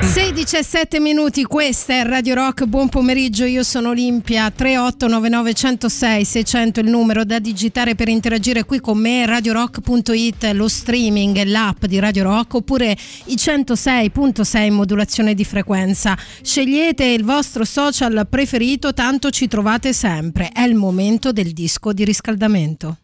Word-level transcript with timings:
6-17 0.00 1.00
minuti, 1.00 1.44
questa 1.44 1.92
è 1.92 2.04
Radio 2.04 2.34
Rock, 2.34 2.64
buon 2.64 2.88
pomeriggio, 2.88 3.44
io 3.44 3.62
sono 3.62 3.90
Olimpia, 3.90 4.50
3899 4.50 5.54
106 5.54 6.24
600 6.24 6.80
il 6.80 6.88
numero 6.88 7.24
da 7.24 7.38
digitare 7.38 7.94
per 7.94 8.08
interagire 8.08 8.64
qui 8.64 8.80
con 8.80 8.98
me, 8.98 9.26
radiorock.it, 9.26 10.50
lo 10.54 10.68
streaming, 10.68 11.44
l'app 11.44 11.84
di 11.84 11.98
Radio 11.98 12.24
Rock 12.24 12.54
oppure 12.54 12.96
i 13.26 13.34
106.6 13.34 14.72
modulazione 14.72 15.34
di 15.34 15.44
frequenza. 15.44 16.16
Scegliete 16.42 17.04
il 17.04 17.24
vostro 17.24 17.64
social 17.64 18.26
preferito, 18.28 18.94
tanto 18.94 19.30
ci 19.30 19.48
trovate 19.48 19.92
sempre, 19.92 20.48
è 20.48 20.62
il 20.62 20.74
momento 20.74 21.30
del 21.30 21.52
disco 21.52 21.92
di 21.92 22.04
riscaldamento. 22.04 22.96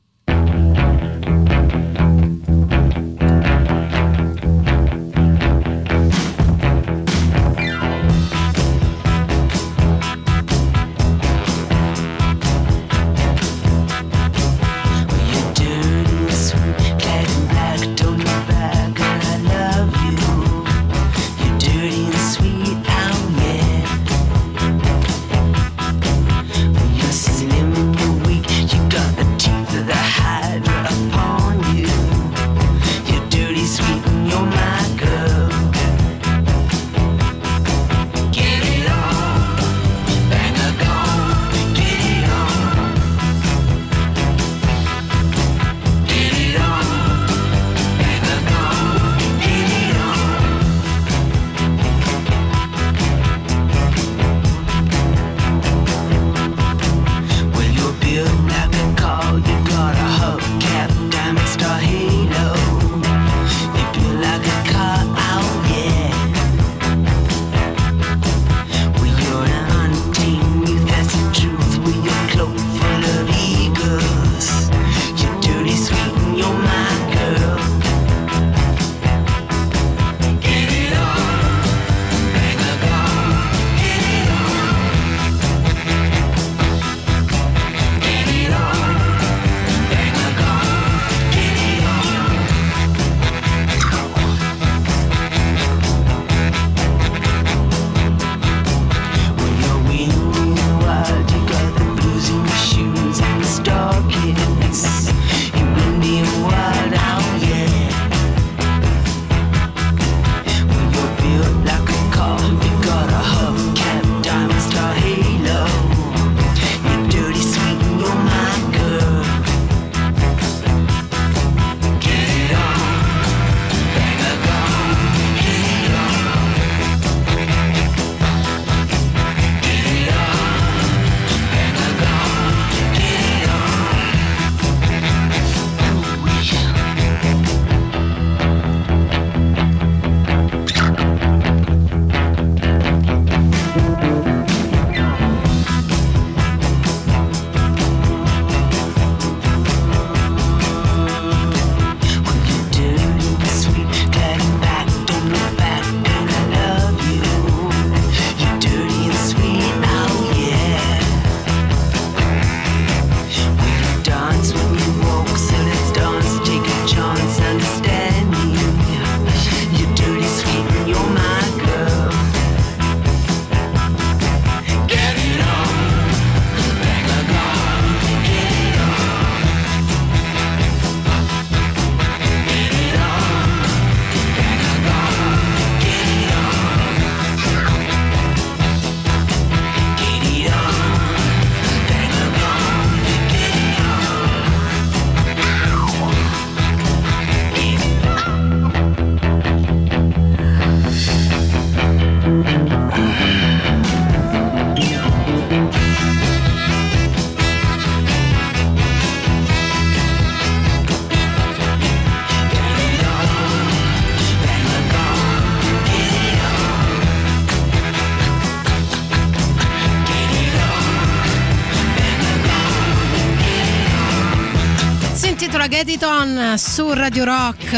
Su 226.56 226.92
Radio 226.92 227.24
Rock. 227.24 227.72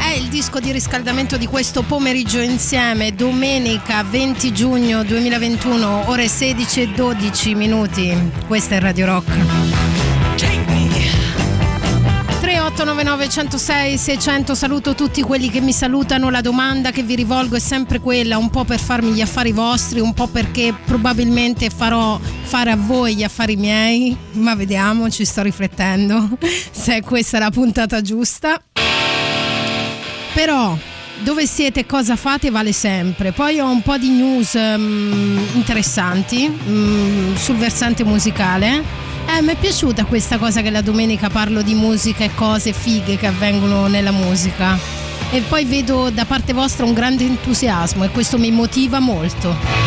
È 0.00 0.14
il 0.16 0.28
disco 0.28 0.58
di 0.58 0.72
riscaldamento 0.72 1.36
di 1.36 1.46
questo 1.46 1.82
pomeriggio 1.82 2.40
insieme, 2.40 3.14
domenica 3.14 4.02
20 4.02 4.52
giugno 4.52 5.04
2021, 5.04 6.08
ore 6.08 6.26
16 6.26 6.80
e 6.80 6.88
12 6.88 7.54
minuti. 7.54 8.32
Questa 8.48 8.74
è 8.74 8.80
Radio 8.80 9.06
Rock. 9.06 9.32
3899 12.40 13.28
106 13.28 13.98
600 13.98 14.54
saluto 14.56 14.94
tutti 14.96 15.22
quelli 15.22 15.50
che 15.50 15.60
mi 15.60 15.72
salutano 15.72 16.30
la 16.30 16.40
domanda 16.40 16.90
che 16.90 17.02
vi 17.02 17.14
rivolgo 17.14 17.54
è 17.54 17.60
sempre 17.60 18.00
quella 18.00 18.38
un 18.38 18.50
po' 18.50 18.64
per 18.64 18.80
farmi 18.80 19.12
gli 19.12 19.20
affari 19.20 19.52
vostri 19.52 20.00
un 20.00 20.12
po' 20.12 20.26
perché 20.26 20.74
probabilmente 20.84 21.70
farò 21.70 22.18
fare 22.42 22.70
a 22.70 22.76
voi 22.76 23.16
gli 23.16 23.22
affari 23.22 23.56
miei 23.56 24.16
ma 24.32 24.54
vediamo 24.54 25.08
ci 25.08 25.24
sto 25.24 25.42
riflettendo 25.42 26.30
se 26.70 27.00
questa 27.02 27.38
è 27.38 27.40
la 27.40 27.50
puntata 27.50 28.00
giusta 28.00 28.60
però 30.34 30.76
dove 31.22 31.46
siete, 31.46 31.86
cosa 31.86 32.16
fate 32.16 32.50
vale 32.50 32.72
sempre. 32.72 33.32
Poi 33.32 33.60
ho 33.60 33.70
un 33.70 33.82
po' 33.82 33.96
di 33.96 34.08
news 34.08 34.54
um, 34.54 35.40
interessanti 35.54 36.46
um, 36.66 37.36
sul 37.36 37.56
versante 37.56 38.04
musicale. 38.04 38.82
Eh, 39.26 39.40
mi 39.40 39.52
è 39.52 39.56
piaciuta 39.56 40.04
questa 40.04 40.36
cosa 40.38 40.62
che 40.62 40.70
la 40.70 40.80
domenica 40.80 41.30
parlo 41.30 41.62
di 41.62 41.74
musica 41.74 42.24
e 42.24 42.34
cose 42.34 42.72
fighe 42.72 43.16
che 43.16 43.26
avvengono 43.26 43.86
nella 43.86 44.10
musica. 44.10 44.76
E 45.30 45.40
poi 45.42 45.64
vedo 45.64 46.10
da 46.10 46.24
parte 46.24 46.52
vostra 46.52 46.84
un 46.84 46.92
grande 46.92 47.24
entusiasmo 47.24 48.04
e 48.04 48.10
questo 48.10 48.36
mi 48.36 48.50
motiva 48.50 48.98
molto. 48.98 49.81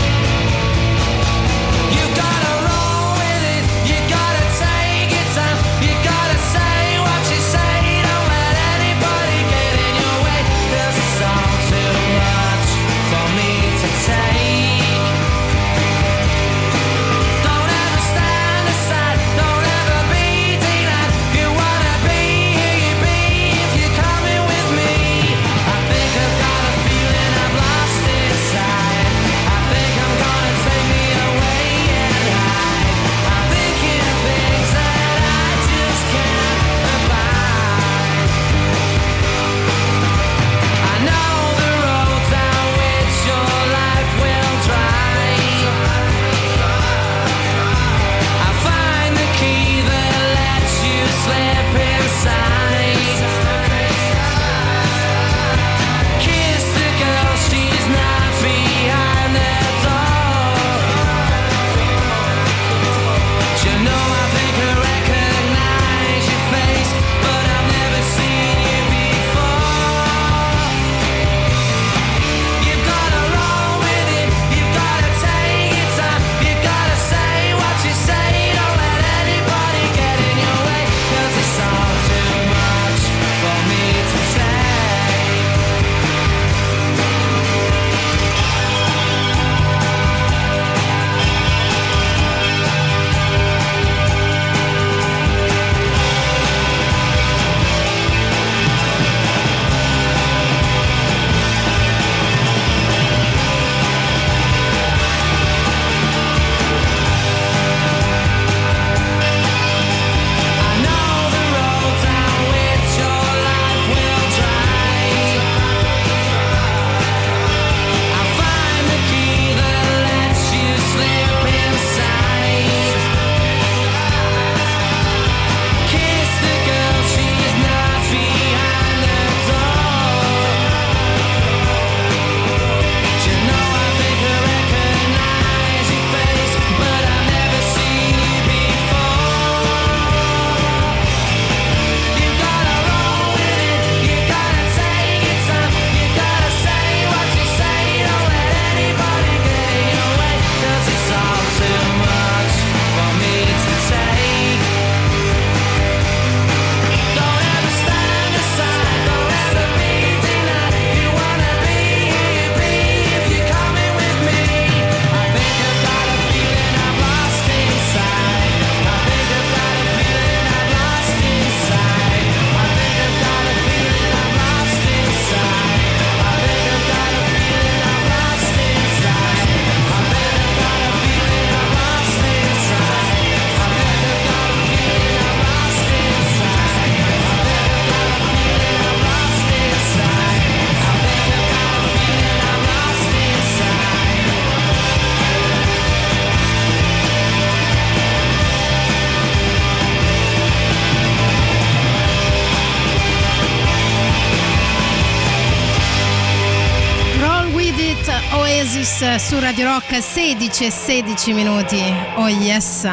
Su 209.19 209.39
Radio 209.39 209.65
Rock 209.65 210.01
16 210.01 210.65
e 210.65 210.71
16 210.71 211.33
minuti. 211.33 211.81
Oh 212.15 212.27
yes. 212.27 212.87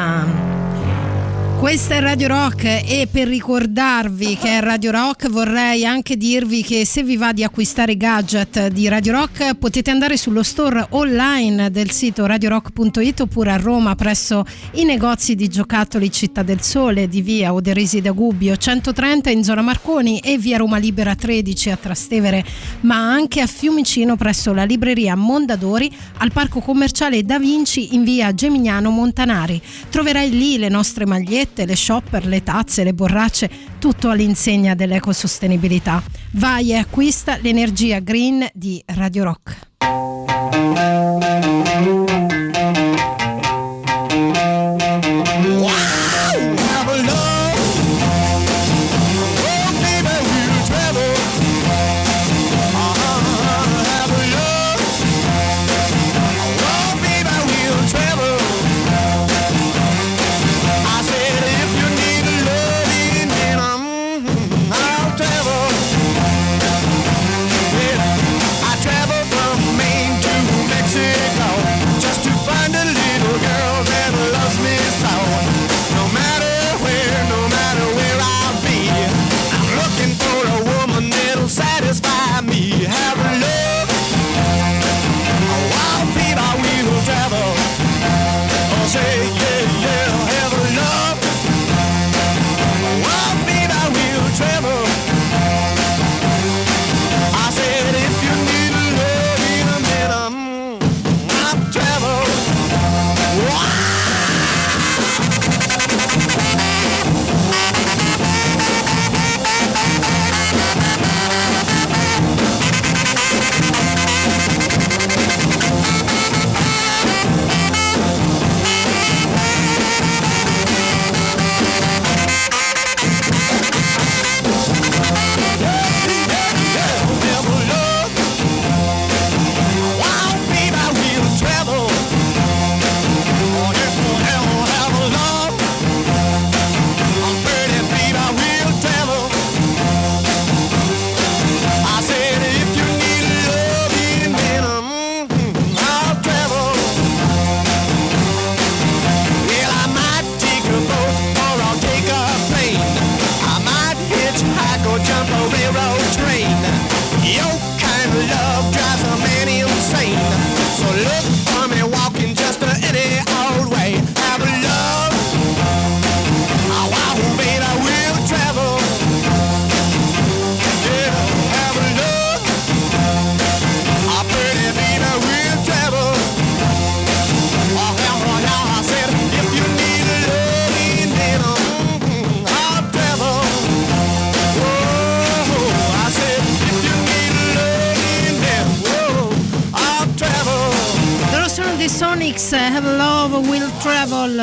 Questa 1.63 1.95
è 1.95 2.01
Radio 2.01 2.27
Rock 2.27 2.65
e 2.65 3.07
per 3.09 3.25
ricordarvi 3.25 4.35
che 4.35 4.57
è 4.57 4.59
Radio 4.59 4.91
Rock 4.91 5.29
vorrei 5.29 5.85
anche 5.85 6.17
dirvi 6.17 6.61
che 6.61 6.85
se 6.85 7.03
vi 7.03 7.15
va 7.15 7.31
di 7.31 7.41
acquistare 7.41 7.95
gadget 7.95 8.67
di 8.67 8.89
Radio 8.89 9.13
Rock 9.13 9.55
potete 9.55 9.89
andare 9.89 10.17
sullo 10.17 10.43
store 10.43 10.85
online 10.89 11.71
del 11.71 11.89
sito 11.91 12.25
radiorock.it 12.25 13.21
oppure 13.21 13.51
a 13.51 13.55
Roma 13.55 13.95
presso 13.95 14.43
i 14.73 14.83
negozi 14.83 15.35
di 15.35 15.47
giocattoli 15.47 16.11
Città 16.11 16.43
del 16.43 16.61
Sole 16.61 17.07
di 17.07 17.21
via 17.21 17.53
Oderisi 17.53 18.01
da 18.01 18.11
Gubbio 18.11 18.57
130 18.57 19.29
in 19.29 19.45
zona 19.45 19.61
Marconi 19.61 20.19
e 20.19 20.37
via 20.37 20.57
Roma 20.57 20.77
Libera 20.77 21.15
13 21.15 21.69
a 21.69 21.77
Trastevere 21.77 22.43
ma 22.81 22.97
anche 22.97 23.39
a 23.39 23.47
Fiumicino 23.47 24.17
presso 24.17 24.53
la 24.53 24.65
libreria 24.65 25.15
Mondadori 25.15 25.89
al 26.17 26.33
parco 26.33 26.59
commerciale 26.59 27.23
Da 27.23 27.39
Vinci 27.39 27.95
in 27.95 28.03
via 28.03 28.33
Gemignano 28.33 28.89
Montanari. 28.89 29.61
Troverai 29.89 30.29
lì 30.29 30.57
le 30.57 30.67
nostre 30.67 31.05
magliette 31.05 31.51
magliette, 31.53 31.65
le 31.65 31.75
shopper, 31.75 32.25
le 32.25 32.43
tazze, 32.43 32.83
le 32.83 32.93
borracce, 32.93 33.49
tutto 33.79 34.09
all'insegna 34.09 34.73
dell'ecosostenibilità. 34.73 36.01
Vai 36.31 36.71
e 36.71 36.77
acquista 36.77 37.37
l'energia 37.37 37.99
green 37.99 38.47
di 38.53 38.83
Radio 38.85 39.23
Rock. 39.23 41.02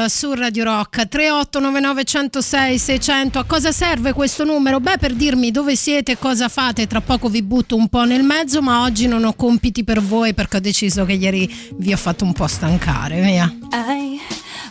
Club 0.01 0.07
su 0.07 0.33
Radio 0.33 0.65
Rock. 0.65 1.09
3899 1.09 2.05
106 2.05 2.79
600 2.79 3.39
a 3.39 3.45
cosa 3.45 3.73
serve 3.73 4.13
questo 4.13 4.45
numero? 4.45 4.81
Beh 4.81 4.99
per 4.99 5.15
dirmi 5.15 5.51
dove 5.51 5.77
siete 5.77 6.17
cosa 6.17 6.49
fate 6.49 6.87
tra 6.87 7.01
poco 7.01 7.29
vi 7.29 7.43
butto 7.43 7.77
un 7.77 7.89
po' 7.89 8.05
nel 8.05 8.23
mezzo 8.23 8.63
ma 8.63 8.83
oggi 8.83 9.07
non 9.07 9.25
ho 9.25 9.35
compiti 9.35 9.85
per 9.85 10.01
voi 10.01 10.33
perché 10.33 10.57
ho 10.59 10.61
deciso 10.61 11.05
che 11.05 11.13
ieri 11.15 11.53
vi 11.75 11.93
ho 11.93 11.97
fatto 11.97 12.25
un 12.25 12.33
po' 12.33 12.47
stancare. 12.47 13.21
Via. 13.21 13.53
I 13.73 14.21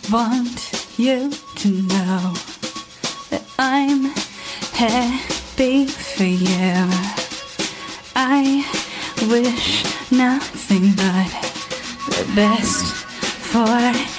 want 0.10 0.70
you 0.96 1.30
to 1.56 1.70
know 1.70 2.34
that 3.30 3.42
I'm 3.58 4.12
happy 4.74 5.86
for 5.86 6.26
you. 6.26 6.88
I 8.16 8.64
wish 9.28 9.84
nothing 10.10 10.94
but 10.96 11.32
the 12.10 12.26
best 12.34 12.94
for 13.52 13.68
you 13.68 14.19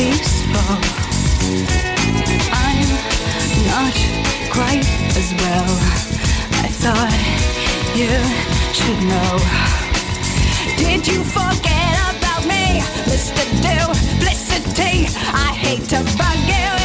peaceful. 0.00 0.76
I'm 2.66 2.90
not 3.72 3.96
quite 4.56 4.86
as 5.20 5.28
well. 5.42 5.70
I 6.64 6.68
thought 6.80 7.20
you 8.00 8.14
should 8.78 9.00
know. 9.12 9.32
Did 10.82 11.06
you 11.06 11.22
forget 11.22 11.94
about 12.12 12.42
me, 12.46 12.80
Mr. 13.12 13.42
Duplicity? 13.66 14.94
I 15.46 15.52
hate 15.64 15.84
to 15.90 15.98
bug 16.16 16.38
you. 16.48 16.79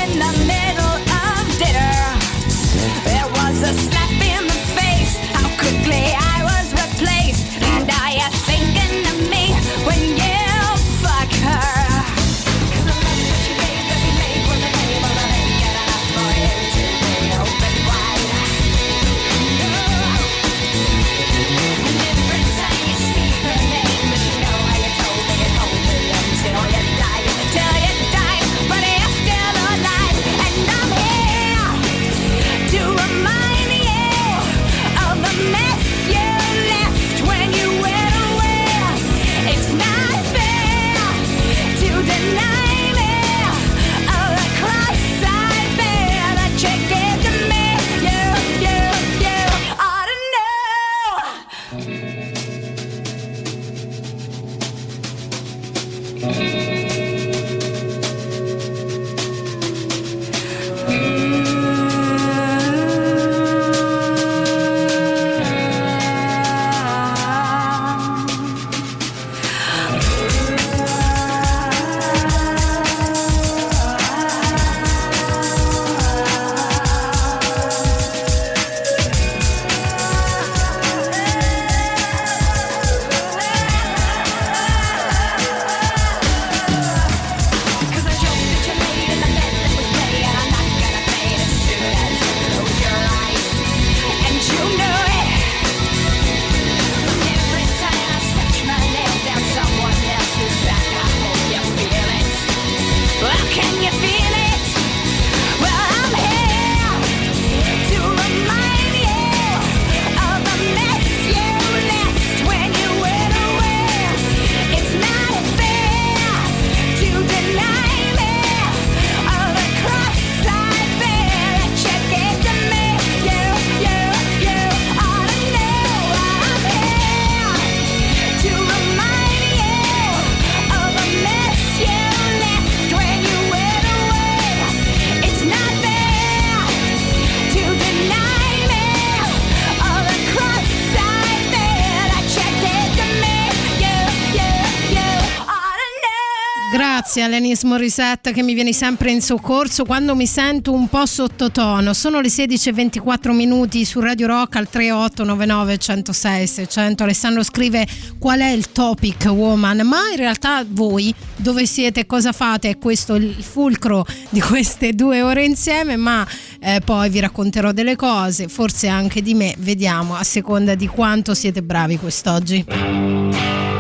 Alanis 147.55 147.63
Morissette 147.63 148.33
che 148.33 148.43
mi 148.43 148.53
viene 148.53 148.73
sempre 148.73 149.11
in 149.11 149.21
soccorso 149.21 149.85
quando 149.85 150.13
mi 150.15 150.27
sento 150.27 150.73
un 150.73 150.89
po' 150.89 151.05
sottotono. 151.05 151.93
Sono 151.93 152.19
le 152.19 152.27
16.24 152.27 153.31
minuti 153.31 153.85
su 153.85 153.99
Radio 154.01 154.27
Rock 154.27 154.57
al 154.57 154.67
3899 154.67 155.77
106 155.77 156.47
600. 156.47 157.03
Alessandro 157.03 157.43
scrive 157.43 157.87
qual 158.19 158.39
è 158.39 158.49
il 158.49 158.71
topic 158.71 159.25
woman, 159.29 159.87
ma 159.87 160.09
in 160.11 160.17
realtà 160.17 160.65
voi 160.67 161.13
dove 161.35 161.65
siete, 161.65 162.05
cosa 162.05 162.33
fate? 162.33 162.71
è 162.71 162.77
Questo 162.77 163.15
il 163.15 163.35
fulcro 163.39 164.05
di 164.29 164.41
queste 164.41 164.93
due 164.93 165.21
ore 165.21 165.45
insieme, 165.45 165.95
ma 165.95 166.27
eh, 166.59 166.81
poi 166.83 167.09
vi 167.09 167.19
racconterò 167.19 167.71
delle 167.71 167.95
cose, 167.95 168.49
forse 168.49 168.87
anche 168.87 169.21
di 169.21 169.33
me, 169.33 169.55
vediamo 169.59 170.15
a 170.15 170.23
seconda 170.23 170.75
di 170.75 170.87
quanto 170.87 171.33
siete 171.33 171.63
bravi 171.63 171.97
quest'oggi 171.97 173.74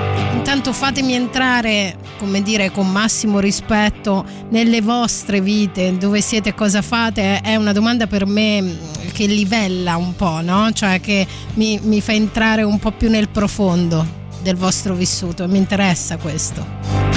intanto 0.55 0.71
fatemi 0.71 1.13
entrare, 1.13 1.97
come 2.17 2.41
dire, 2.41 2.71
con 2.71 2.89
massimo 2.89 3.39
rispetto 3.39 4.23
nelle 4.51 4.79
vostre 4.79 5.41
vite, 5.41 5.97
dove 5.97 6.21
siete 6.21 6.53
cosa 6.53 6.81
fate, 6.81 7.41
è 7.41 7.57
una 7.57 7.73
domanda 7.73 8.07
per 8.07 8.25
me 8.25 8.61
mm, 8.61 8.69
che 9.11 9.25
livella 9.25 9.97
un 9.97 10.15
po', 10.15 10.39
no? 10.41 10.71
Cioè 10.71 11.01
che 11.01 11.27
mi, 11.55 11.77
mi 11.83 11.99
fa 11.99 12.13
entrare 12.13 12.63
un 12.63 12.79
po' 12.79 12.91
più 12.91 13.09
nel 13.09 13.27
profondo 13.27 14.23
del 14.43 14.55
vostro 14.55 14.93
vissuto 14.93 15.45
mi 15.49 15.57
interessa 15.57 16.15
questo. 16.15 17.14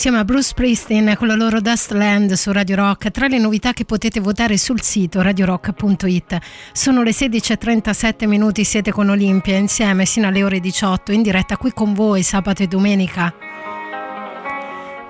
Insieme 0.00 0.20
a 0.20 0.24
Bruce 0.24 0.48
Springsteen 0.48 1.14
con 1.14 1.26
la 1.26 1.34
loro 1.34 1.60
Dust 1.60 1.90
Land 1.90 2.32
su 2.32 2.50
Radio 2.52 2.74
Rock. 2.76 3.10
Tra 3.10 3.26
le 3.26 3.36
novità 3.36 3.74
che 3.74 3.84
potete 3.84 4.18
votare 4.18 4.56
sul 4.56 4.80
sito 4.80 5.20
radiorock.it 5.20 6.38
sono 6.72 7.02
le 7.02 7.10
16.37 7.10 8.26
minuti, 8.26 8.64
siete 8.64 8.92
con 8.92 9.10
Olimpia 9.10 9.58
insieme 9.58 10.06
sino 10.06 10.28
alle 10.28 10.42
ore 10.42 10.58
18 10.58 11.12
in 11.12 11.20
diretta 11.20 11.58
qui 11.58 11.74
con 11.74 11.92
voi 11.92 12.22
sabato 12.22 12.62
e 12.62 12.66
domenica. 12.66 13.34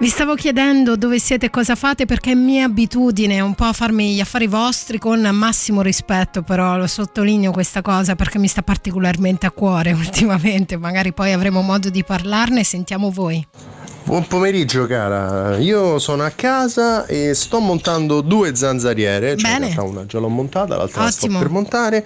Vi 0.01 0.09
stavo 0.09 0.35
chiedendo 0.35 0.97
dove 0.97 1.21
siete 1.21 1.47
e 1.47 1.51
cosa 1.51 1.77
fate 1.77 2.05
perché 2.05 2.33
è 2.33 2.35
mia 2.35 2.65
abitudine 2.65 3.39
un 3.39 3.55
po' 3.55 3.73
farmi 3.73 4.15
gli 4.15 4.21
affari 4.21 4.49
vostri 4.49 4.99
con 4.99 5.21
massimo 5.21 5.83
rispetto, 5.83 6.43
però 6.43 6.77
lo 6.77 6.89
sottolineo 6.89 7.53
questa 7.53 7.81
cosa 7.81 8.17
perché 8.17 8.41
mi 8.41 8.49
sta 8.49 8.63
particolarmente 8.63 9.47
a 9.47 9.53
cuore 9.53 9.93
ultimamente, 9.95 10.77
magari 10.77 11.13
poi 11.13 11.31
avremo 11.31 11.63
modo 11.63 11.91
di 11.91 12.03
parlarne, 12.03 12.65
sentiamo 12.65 13.11
voi. 13.11 13.47
Buon 14.11 14.27
pomeriggio 14.27 14.89
cara, 14.89 15.57
io 15.59 16.01
sono 16.01 16.25
a 16.25 16.31
casa 16.31 17.07
e 17.07 17.33
sto 17.33 17.61
montando 17.61 18.23
due 18.23 18.57
zanzariere, 18.57 19.37
cioè 19.37 19.51
in 19.53 19.59
Bene. 19.59 19.73
realtà 19.73 19.83
una 19.89 20.05
già 20.05 20.19
l'ho 20.19 20.27
montata, 20.27 20.75
l'altra 20.75 21.05
la 21.05 21.11
sto 21.13 21.27
Ottimo. 21.27 21.39
per 21.39 21.49
montare, 21.49 22.05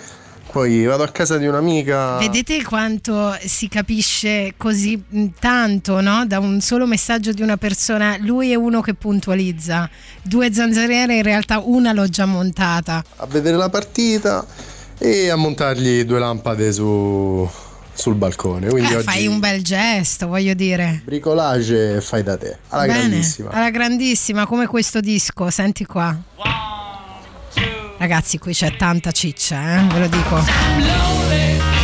poi 0.53 0.85
vado 0.85 1.03
a 1.03 1.09
casa 1.09 1.39
di 1.39 1.47
un'amica. 1.47 2.19
Vedete 2.19 2.63
quanto 2.63 3.35
si 3.43 3.69
capisce 3.69 4.53
così 4.59 5.03
mh, 5.09 5.25
tanto, 5.41 6.03
no? 6.03 6.27
Da 6.27 6.41
un 6.41 6.61
solo 6.61 6.87
messaggio 6.87 7.33
di 7.33 7.41
una 7.41 7.57
persona, 7.57 8.19
lui 8.21 8.53
è 8.53 8.55
uno 8.55 8.83
che 8.83 8.93
puntualizza. 8.93 9.89
Due 10.21 10.53
zanzariere, 10.53 11.17
in 11.17 11.23
realtà 11.23 11.59
una 11.65 11.95
l'ho 11.95 12.07
già 12.07 12.27
montata. 12.27 13.03
a 13.17 13.27
vedere 13.27 13.57
la 13.57 13.71
partita 13.71 14.45
e 14.99 15.31
a 15.31 15.37
montargli 15.37 16.05
due 16.05 16.19
lampade 16.19 16.71
su- 16.71 17.49
sul 17.95 18.15
balcone. 18.15 18.69
Quindi 18.69 18.93
Eh, 18.93 19.03
fai 19.03 19.27
un 19.27 19.39
bel 19.41 19.63
gesto, 19.63 20.27
voglio 20.27 20.55
dire. 20.55 21.01
bricolage 21.05 22.01
fai 22.01 22.23
da 22.23 22.37
te, 22.37 22.59
alla 22.69 22.87
Bene, 22.87 22.99
grandissima. 23.09 23.51
alla 23.51 23.71
grandissima, 23.71 24.47
come 24.47 24.67
questo 24.67 25.01
disco, 25.01 25.51
senti 25.51 25.85
qua. 25.87 26.17
Ragazzi, 27.97 28.39
qui 28.39 28.53
c'è 28.53 28.77
tanta 28.77 29.13
ciccia, 29.13 29.79
eh? 29.81 29.87
ve 29.87 29.99
lo 30.01 30.07
dico. 30.09 31.84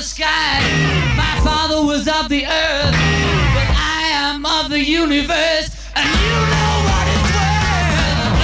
the 0.00 0.06
sky, 0.06 0.60
my 1.14 1.40
father 1.44 1.84
was 1.84 2.08
of 2.08 2.30
the 2.30 2.46
earth, 2.46 2.94
but 3.54 3.68
I 3.76 4.08
am 4.14 4.46
of 4.46 4.70
the 4.70 4.80
universe, 4.80 5.68
and 5.94 6.08
you 6.24 6.36
know 6.52 6.72
what 6.88 7.06
it's 7.12 7.28
worth. 7.36 8.40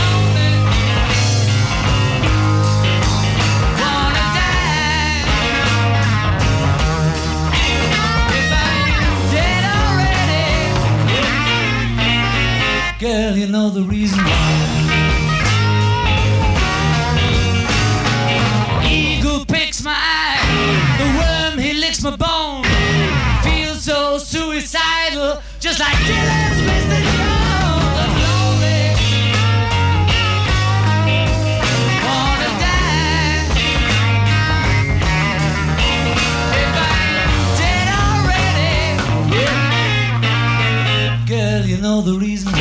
Wanna 3.81 4.27
die. 4.37 5.25
If 8.37 8.53
I 8.53 8.69
ain't 8.93 9.21
dead 9.33 9.65
already. 9.81 10.53
Girl, 13.01 13.35
you 13.35 13.47
know 13.47 13.71
the 13.71 13.83
reason 13.83 14.23
why. 14.23 14.76
My 22.11 22.17
bone. 22.17 22.63
Feel 23.43 23.75
so 23.75 24.19
suicidal, 24.19 25.43
just 25.59 25.81
like 25.81 25.97
Dylan's 26.07 26.61
Mr. 26.63 26.99
Jones. 27.03 27.97
I'm 28.03 28.13
lonely. 28.23 28.83
Wanna 32.07 32.51
die. 32.63 33.41
If 36.63 36.75
I 36.79 36.95
ain't 37.19 37.51
dead 37.59 37.89
already. 38.07 38.75
Girl, 41.27 41.63
you 41.67 41.79
know 41.79 41.99
the 42.03 42.15
reason 42.21 42.53
why. 42.53 42.59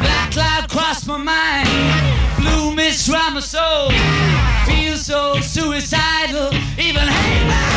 Black 0.00 0.30
cloud 0.32 0.70
crossed 0.70 1.06
my 1.06 1.18
mind, 1.18 1.68
blue 2.38 2.74
mist 2.74 3.08
round 3.10 3.34
my 3.34 3.40
soul. 3.40 3.92
So 4.96 5.40
suicidal, 5.42 6.54
even 6.78 7.06
hate 7.06 7.75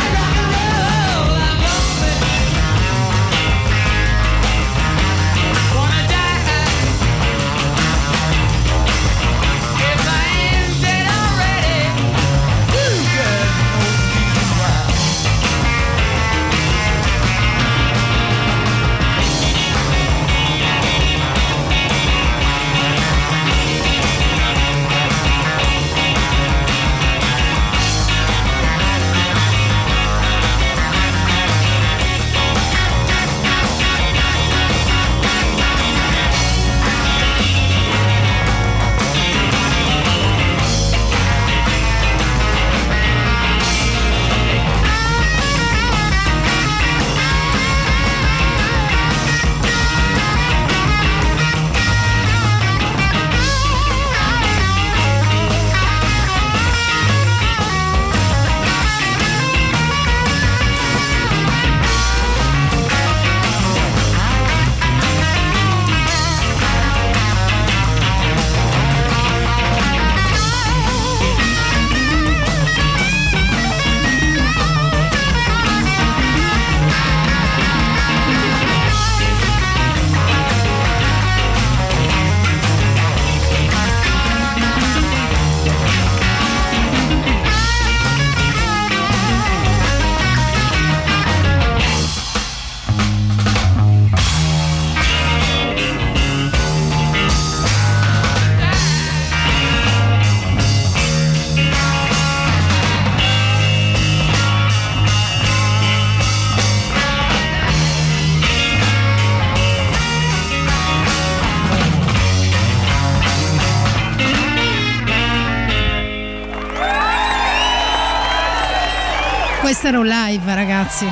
era 119.90 119.98
un 119.98 120.06
live, 120.06 120.54
ragazzi. 120.54 121.04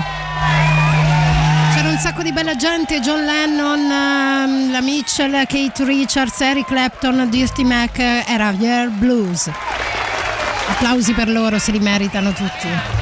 C'era 1.74 1.88
un 1.88 1.98
sacco 1.98 2.22
di 2.22 2.32
bella 2.32 2.54
gente, 2.54 3.00
John 3.00 3.24
Lennon, 3.24 3.90
ehm, 3.90 4.70
la 4.70 4.80
Mitchell, 4.80 5.32
Kate 5.46 5.84
Richards, 5.84 6.40
Eric 6.40 6.66
Clapton, 6.66 7.28
Dirty 7.28 7.64
Mac, 7.64 7.98
era 7.98 8.52
Year 8.52 8.88
Blues. 8.90 9.50
Applausi 10.68 11.12
per 11.12 11.28
loro, 11.28 11.58
se 11.58 11.72
li 11.72 11.80
meritano 11.80 12.30
tutti. 12.32 12.97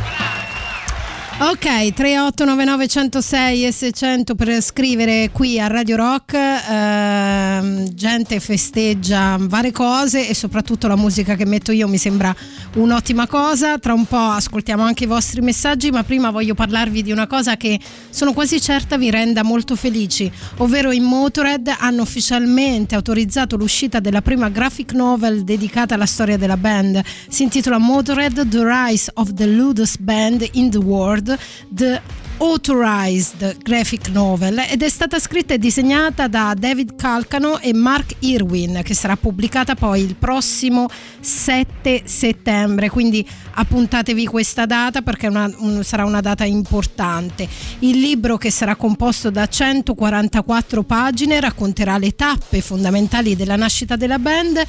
Ok, 1.39 1.93
3899 1.93 2.87
106 2.89 3.67
e 3.67 3.71
600 3.71 4.35
per 4.35 4.63
scrivere 4.63 5.29
qui 5.31 5.61
a 5.61 5.67
Radio 5.67 5.97
Rock. 5.97 6.33
Ehm, 6.33 7.93
gente 7.93 8.41
festeggia 8.41 9.37
varie 9.39 9.71
cose 9.71 10.31
e 10.31 10.35
soprattutto 10.35 10.89
la 10.89 10.97
musica 10.97 11.35
che 11.35 11.45
metto 11.45 11.73
io 11.73 11.89
mi 11.89 11.99
sembra 11.99 12.35
un'ottima 12.77 13.27
cosa. 13.27 13.79
Tra 13.79 13.93
un 13.93 14.07
po' 14.07 14.17
ascoltiamo 14.17 14.83
anche 14.83 15.05
i 15.05 15.07
vostri 15.07 15.43
messaggi, 15.43 15.91
ma 15.91 16.03
prima 16.05 16.31
voglio 16.31 16.55
parlarvi 16.55 17.03
di 17.03 17.13
una 17.13 17.27
cosa 17.27 17.59
che 17.59 17.79
sono 18.09 18.33
quasi 18.33 18.59
certa 18.59 18.97
vi 18.97 19.11
renda 19.11 19.43
molto 19.43 19.77
felici, 19.77 20.33
ovvero 20.57 20.91
i 20.91 21.01
Motorhead 21.01 21.71
hanno 21.81 22.01
ufficialmente 22.01 22.95
autorizzato 22.95 23.57
l'uscita 23.57 24.01
della 24.01 24.23
prima 24.23 24.49
graphic 24.49 24.93
novel 24.93 25.45
dedicata 25.45 25.97
alla 25.97 26.07
storia 26.07 26.39
della 26.39 26.57
band. 26.57 27.03
Si 27.29 27.43
intitola 27.43 27.77
Motorhead 27.77 28.49
The 28.49 28.63
Rise 28.65 29.11
of 29.17 29.35
the 29.35 29.47
Ludus 29.47 29.99
Band 29.99 30.49
in 30.53 30.71
the 30.71 30.79
World, 30.79 31.25
The 31.27 32.03
Authorized 32.39 33.63
Graphic 33.63 34.09
Novel 34.09 34.63
ed 34.69 34.83
è 34.83 34.89
stata 34.91 35.19
scritta 35.19 35.55
e 35.55 35.59
disegnata 35.59 36.29
da 36.29 36.55
David 36.57 36.95
Calcano 36.95 37.59
e 37.61 37.73
Mark 37.73 38.17
Irwin 38.19 38.83
che 38.85 38.93
sarà 38.95 39.17
pubblicata 39.17 39.75
poi 39.75 40.03
il 40.03 40.17
prossimo 40.17 40.87
7 41.19 42.03
settembre. 42.05 42.91
Quindi 42.91 43.27
appuntatevi 43.55 44.27
questa 44.27 44.67
data 44.67 45.01
perché 45.01 45.29
una- 45.29 45.51
un- 45.59 45.83
sarà 45.83 46.05
una 46.05 46.21
data 46.21 46.45
importante. 46.45 47.49
Il 47.79 47.99
libro 48.01 48.37
che 48.37 48.51
sarà 48.51 48.77
composto 48.77 49.31
da 49.31 49.47
144 49.47 50.83
pagine 50.83 51.41
racconterà 51.41 51.97
le 51.97 52.15
tappe 52.15 52.61
fondamentali 52.61 53.35
della 53.35 53.57
nascita 53.57 53.97
della 53.97 54.19
band 54.19 54.63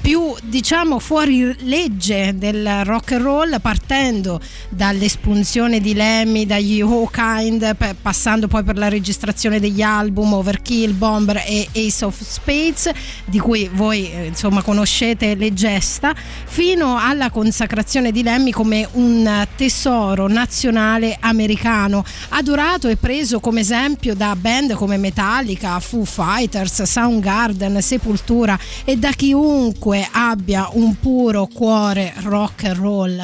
più 0.00 0.34
diciamo 0.42 0.98
fuori 0.98 1.54
legge 1.66 2.34
del 2.36 2.84
rock 2.84 3.12
and 3.12 3.22
roll 3.22 3.60
partendo 3.60 4.40
dall'espunzione 4.70 5.78
di 5.80 5.94
Lemmy 5.94 6.46
dagli 6.46 6.80
Who 6.82 7.10
Kind 7.12 7.76
passando 8.02 8.48
poi 8.48 8.64
per 8.64 8.76
la 8.76 8.88
registrazione 8.88 9.60
degli 9.60 9.82
album 9.82 10.32
Overkill, 10.32 10.96
Bomber 10.96 11.44
e 11.46 11.68
Ace 11.72 12.04
of 12.04 12.20
Spades 12.20 12.90
di 13.26 13.38
cui 13.38 13.70
voi 13.72 14.10
eh, 14.10 14.26
insomma 14.26 14.62
conoscete 14.62 15.34
le 15.34 15.52
gesta 15.52 16.14
fino 16.14 16.98
alla 16.98 17.30
consacrazione 17.30 18.10
di 18.10 18.22
Lemmy 18.22 18.50
come 18.50 18.88
un 18.92 19.46
tesoro 19.54 20.26
nazionale 20.26 21.16
americano 21.20 22.02
adorato 22.30 22.88
e 22.88 22.96
preso 22.96 23.38
come 23.38 23.60
esempio 23.60 24.14
da 24.14 24.34
band 24.34 24.72
come 24.72 24.96
Metallica, 24.96 25.78
Foo 25.78 26.04
Fighters, 26.04 26.82
Soundgarden, 26.82 27.80
Sepultura 27.82 28.58
e 28.84 28.96
da 28.96 29.10
chiunque 29.10 30.08
abbia 30.10 30.68
un 30.72 30.98
puro 30.98 31.46
cuore 31.46 32.14
rock 32.22 32.64
and 32.64 32.76
roll. 32.76 33.22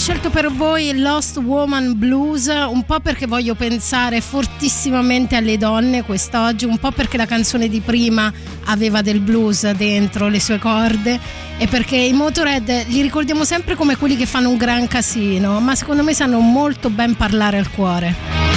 Scelto 0.00 0.30
per 0.30 0.50
voi 0.50 0.98
Lost 0.98 1.36
Woman 1.36 1.92
Blues 1.98 2.46
un 2.46 2.84
po' 2.84 3.00
perché 3.00 3.26
voglio 3.26 3.54
pensare 3.54 4.22
fortissimamente 4.22 5.36
alle 5.36 5.58
donne 5.58 6.04
quest'oggi, 6.04 6.64
un 6.64 6.78
po' 6.78 6.90
perché 6.90 7.18
la 7.18 7.26
canzone 7.26 7.68
di 7.68 7.80
prima 7.80 8.32
aveva 8.64 9.02
del 9.02 9.20
blues 9.20 9.70
dentro 9.72 10.28
le 10.28 10.40
sue 10.40 10.58
corde 10.58 11.20
e 11.58 11.66
perché 11.66 11.96
i 11.96 12.14
Motorhead 12.14 12.86
li 12.86 13.02
ricordiamo 13.02 13.44
sempre 13.44 13.74
come 13.74 13.98
quelli 13.98 14.16
che 14.16 14.24
fanno 14.24 14.48
un 14.48 14.56
gran 14.56 14.88
casino, 14.88 15.60
ma 15.60 15.74
secondo 15.74 16.02
me 16.02 16.14
sanno 16.14 16.40
molto 16.40 16.88
ben 16.88 17.14
parlare 17.14 17.58
al 17.58 17.70
cuore. 17.70 18.49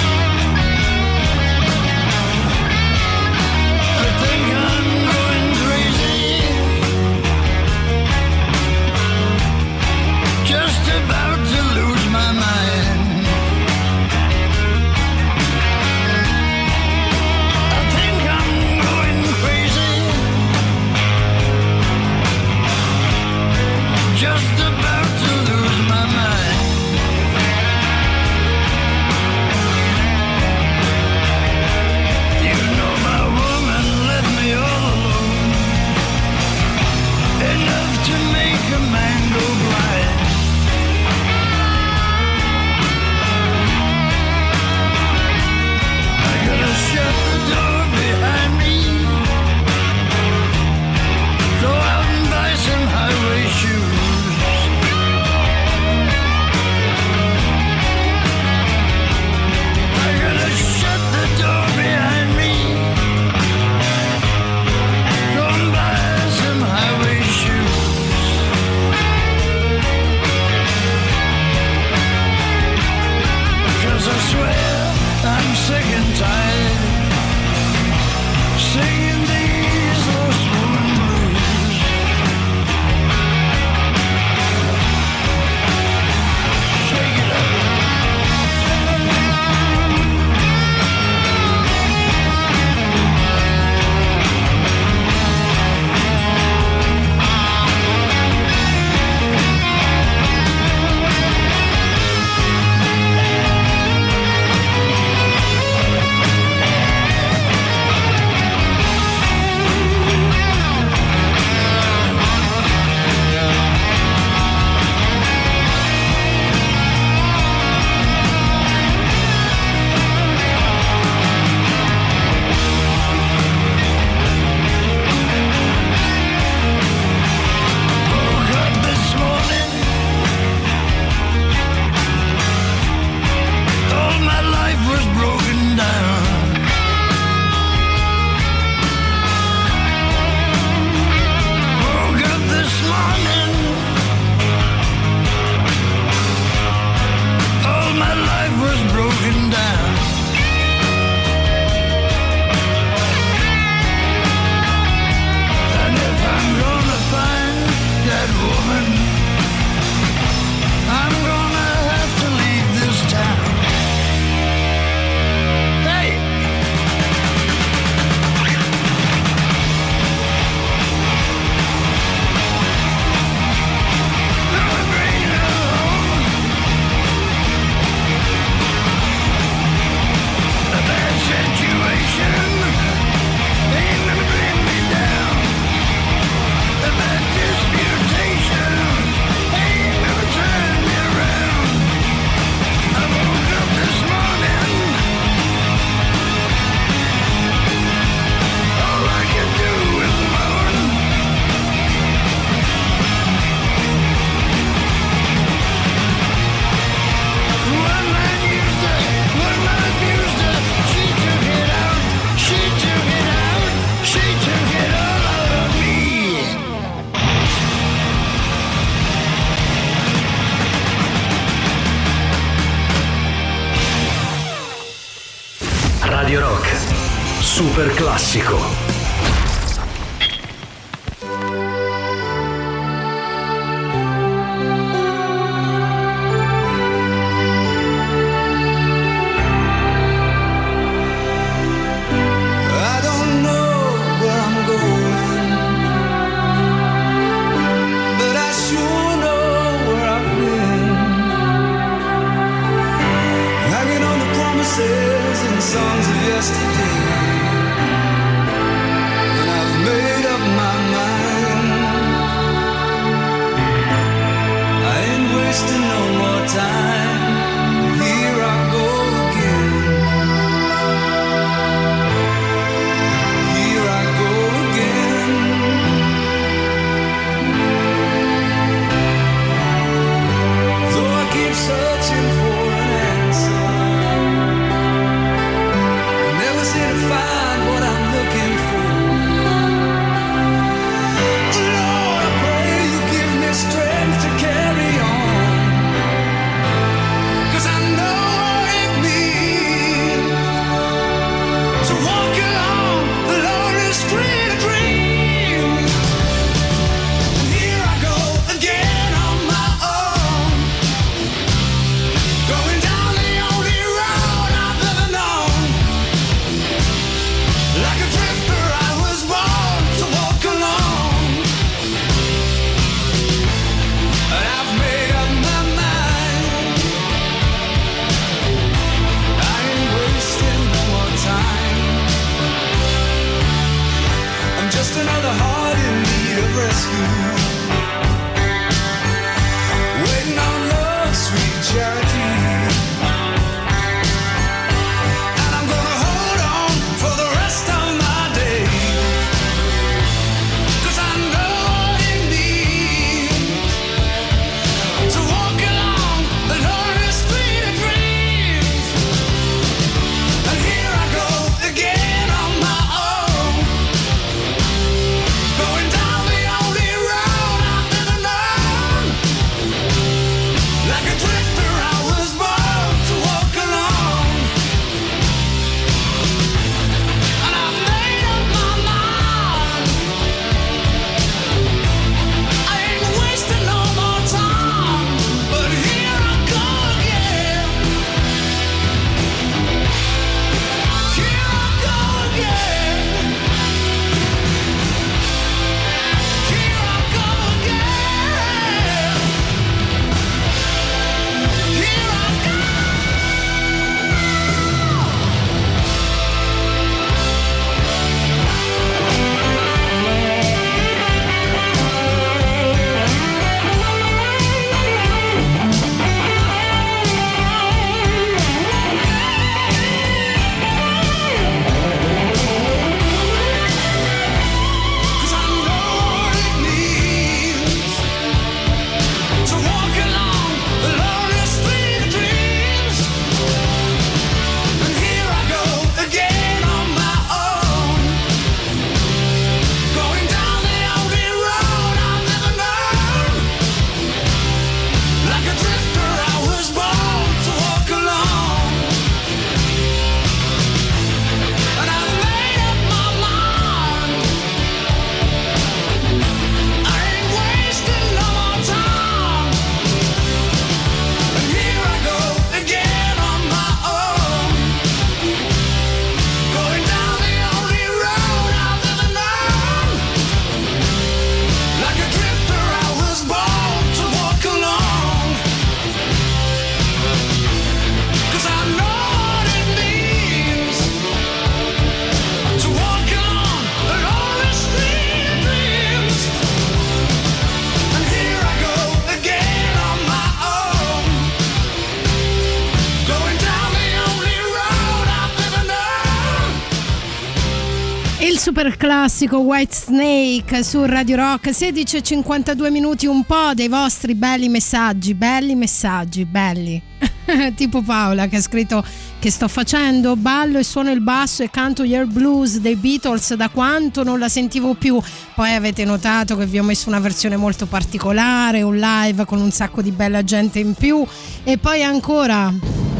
classico 499.03 499.39
White 499.39 499.75
Snake 499.75 500.63
su 500.63 500.85
Radio 500.85 501.17
Rock 501.17 501.49
16:52 501.49 502.71
minuti 502.71 503.05
un 503.05 503.25
po' 503.25 503.53
dei 503.53 503.67
vostri 503.67 504.15
belli 504.15 504.47
messaggi, 504.47 505.13
belli 505.13 505.55
messaggi, 505.55 506.23
belli. 506.23 506.81
tipo 507.53 507.81
Paola 507.81 508.27
che 508.27 508.37
ha 508.37 508.41
scritto 508.41 508.81
che 509.19 509.29
sto 509.29 509.49
facendo? 509.49 510.15
Ballo 510.15 510.57
e 510.57 510.63
suono 510.63 510.89
il 510.89 511.01
basso 511.01 511.43
e 511.43 511.49
canto 511.49 511.83
Your 511.83 512.05
Blues 512.05 512.59
dei 512.59 512.77
Beatles 512.77 513.33
da 513.33 513.49
quanto 513.49 514.03
non 514.03 514.19
la 514.19 514.29
sentivo 514.29 514.73
più. 514.73 514.97
Poi 515.35 515.53
avete 515.53 515.83
notato 515.83 516.37
che 516.37 516.45
vi 516.45 516.59
ho 516.59 516.63
messo 516.63 516.87
una 516.87 516.99
versione 516.99 517.35
molto 517.35 517.65
particolare 517.65 518.61
un 518.61 518.77
live 518.77 519.25
con 519.25 519.41
un 519.41 519.51
sacco 519.51 519.81
di 519.81 519.91
bella 519.91 520.23
gente 520.23 520.59
in 520.59 520.75
più. 520.75 521.05
E 521.43 521.57
poi 521.57 521.83
ancora 521.83 522.53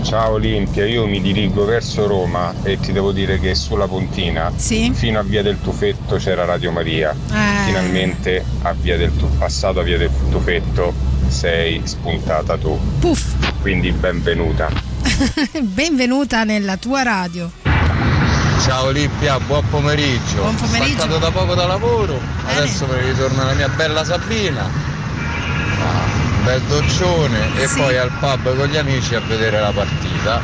Ciao 0.04 0.34
Olimpia, 0.34 0.86
io 0.86 1.08
mi 1.08 1.22
dirigo 1.22 1.66
verso 1.66 2.06
Roma 2.08 2.54
e 2.64 2.80
ti 2.80 2.92
devo 2.92 3.12
dire 3.12 3.40
che 3.40 3.56
sulla 3.56 3.88
Pontina, 3.88 4.52
Sì. 4.56 4.92
fino 4.94 5.18
a 5.20 5.24
Via 5.24 5.42
del 5.42 5.60
Tufetto 5.62 6.18
c'era 6.18 6.46
Radio 6.46 6.72
Maria. 6.72 7.12
Eh. 7.12 7.66
Finalmente 7.66 8.44
a 8.64 8.74
Via 8.74 8.98
del 8.98 9.16
Tu- 9.16 9.30
passato 9.38 9.80
a 9.80 9.84
Via 9.84 9.98
del 9.98 10.12
Tufetto 10.30 10.94
sei 11.28 11.82
spuntata 11.86 12.58
tu. 12.58 12.78
Puff, 13.00 13.34
Quindi 13.62 13.92
benvenuta. 13.92 14.70
benvenuta 15.62 16.44
nella 16.44 16.78
tua 16.78 17.02
radio. 17.04 17.50
Ciao 18.64 18.86
Olimpia, 18.88 19.40
buon 19.40 19.64
pomeriggio. 19.70 20.42
Buon 20.42 20.56
pomeriggio. 20.56 20.98
Staccato 21.00 21.18
da 21.18 21.32
poco 21.32 21.56
da 21.56 21.66
lavoro, 21.66 22.20
Bene. 22.46 22.60
adesso 22.60 22.86
mi 22.86 23.10
ritorna 23.10 23.46
la 23.46 23.54
mia 23.54 23.70
bella 23.70 24.04
Sabina. 24.04 24.62
Ah, 24.64 26.23
Bel 26.44 26.62
doccione 26.64 27.56
e 27.58 27.68
Sì. 27.68 27.80
poi 27.80 27.98
al 27.98 28.12
pub 28.20 28.56
con 28.58 28.68
gli 28.68 28.76
amici 28.78 29.16
a 29.16 29.22
vedere 29.22 29.60
la 29.60 29.72
partita. 29.72 30.42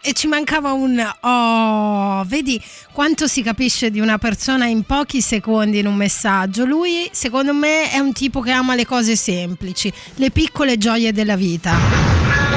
E 0.00 0.12
ci 0.14 0.26
mancava 0.26 0.72
un 0.72 0.98
oh, 1.20 2.24
vedi 2.24 2.58
quanto 2.92 3.26
si 3.26 3.42
capisce 3.42 3.90
di 3.90 4.00
una 4.00 4.16
persona 4.16 4.64
in 4.64 4.84
pochi 4.84 5.20
secondi 5.20 5.80
in 5.80 5.86
un 5.86 5.96
messaggio. 5.96 6.64
Lui, 6.64 7.10
secondo 7.12 7.52
me, 7.52 7.90
è 7.90 7.98
un 7.98 8.12
tipo 8.12 8.40
che 8.40 8.50
ama 8.52 8.74
le 8.74 8.86
cose 8.86 9.16
semplici, 9.16 9.92
le 10.14 10.30
piccole 10.30 10.78
gioie 10.78 11.12
della 11.12 11.36
vita. 11.36 11.74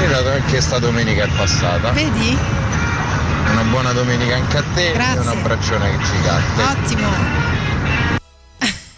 E 0.00 0.14
anche 0.14 0.60
sta 0.62 0.78
domenica 0.78 1.24
è 1.24 1.28
passata. 1.36 1.90
Vedi? 1.90 2.34
Una 3.50 3.62
buona 3.64 3.92
domenica 3.92 4.36
anche 4.36 4.56
a 4.56 4.64
te 4.74 4.92
Grazie. 4.92 5.16
e 5.16 5.18
un 5.20 5.28
abbraccione 5.28 5.98
gigante. 5.98 6.62
Ottimo. 6.62 7.61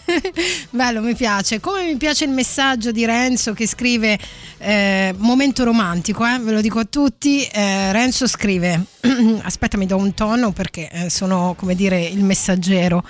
Bello, 0.70 1.00
mi 1.00 1.14
piace. 1.14 1.60
Come 1.60 1.84
mi 1.84 1.96
piace 1.96 2.24
il 2.24 2.30
messaggio 2.30 2.92
di 2.92 3.04
Renzo 3.04 3.52
che 3.52 3.66
scrive 3.66 4.18
eh, 4.58 5.14
momento 5.18 5.64
romantico, 5.64 6.24
eh, 6.26 6.38
ve 6.38 6.52
lo 6.52 6.60
dico 6.60 6.78
a 6.78 6.84
tutti. 6.84 7.44
Eh, 7.44 7.92
Renzo 7.92 8.26
scrive: 8.26 8.84
Aspetta, 9.42 9.76
mi 9.76 9.86
do 9.86 9.96
un 9.96 10.14
tono 10.14 10.52
perché 10.52 10.90
eh, 10.90 11.10
sono 11.10 11.54
come 11.56 11.74
dire 11.74 12.04
il 12.04 12.22
messaggero. 12.22 13.04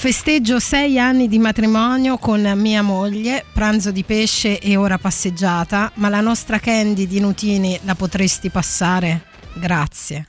Festeggio 0.00 0.58
sei 0.60 0.98
anni 0.98 1.28
di 1.28 1.38
matrimonio 1.38 2.16
con 2.16 2.40
mia 2.56 2.80
moglie, 2.80 3.44
pranzo 3.52 3.90
di 3.90 4.02
pesce 4.02 4.58
e 4.58 4.76
ora 4.76 4.96
passeggiata, 4.96 5.92
ma 5.96 6.08
la 6.08 6.20
nostra 6.20 6.58
Candy 6.58 7.06
di 7.06 7.20
Nutini 7.20 7.78
la 7.82 7.94
potresti 7.94 8.48
passare? 8.48 9.24
Grazie. 9.52 10.28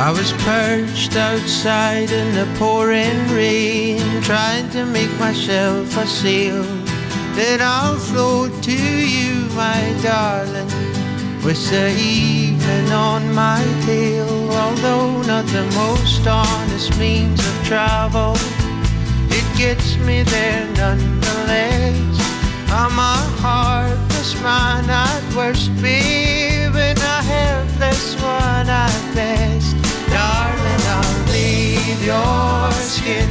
I 0.00 0.10
was 0.12 0.32
perched 0.32 1.14
outside 1.14 2.10
in 2.10 2.34
the 2.34 2.48
pouring 2.58 3.28
rain, 3.28 4.00
trying 4.22 4.70
to 4.70 4.86
make 4.86 5.12
myself 5.20 5.94
a 5.98 6.06
sail. 6.06 6.62
Then 7.36 7.60
I'll 7.60 7.98
float 7.98 8.62
to 8.62 8.72
you, 8.72 9.44
my 9.54 9.94
darling, 10.02 10.72
with 11.44 11.60
the 11.68 11.94
evening 12.00 12.90
on 12.90 13.34
my 13.34 13.62
tail. 13.84 14.50
Although 14.52 15.20
not 15.20 15.44
the 15.48 15.70
most 15.74 16.26
honest 16.26 16.98
means 16.98 17.38
of 17.46 17.54
travel, 17.66 18.36
it 19.28 19.44
gets 19.58 19.98
me 19.98 20.22
there 20.22 20.66
nonetheless. 20.76 22.16
I'm 22.72 22.98
a 22.98 23.16
heartless 23.44 24.32
man 24.40 24.88
at 24.88 25.36
worst, 25.36 25.70
babe, 25.82 26.74
and 26.74 26.98
a 26.98 27.22
helpless 27.34 28.14
one 28.22 28.66
at 28.66 29.14
best. 29.14 29.79
Your 31.98 32.70
skin. 32.72 33.28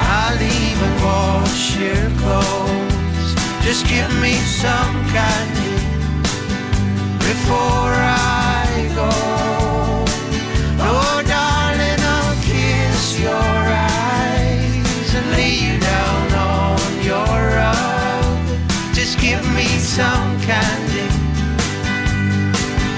I'll 0.00 0.40
even 0.40 0.92
wash 1.04 1.76
your 1.76 2.10
clothes. 2.18 3.34
Just 3.62 3.86
give 3.86 4.10
me 4.20 4.32
some 4.32 4.96
candy 5.12 5.76
before 7.18 7.92
I 7.92 8.90
go. 8.94 9.10
Oh, 10.88 11.22
darling, 11.28 12.00
I'll 12.14 12.36
kiss 12.42 13.20
your 13.20 13.34
eyes 13.36 15.14
and 15.14 15.30
lay 15.32 15.54
you 15.66 15.78
down 15.78 16.32
on 16.32 17.04
your 17.04 17.36
rug. 17.60 18.94
Just 18.94 19.20
give 19.20 19.44
me 19.54 19.66
some 19.78 20.40
candy 20.40 21.08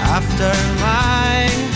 after 0.01 0.51
my 0.81 1.68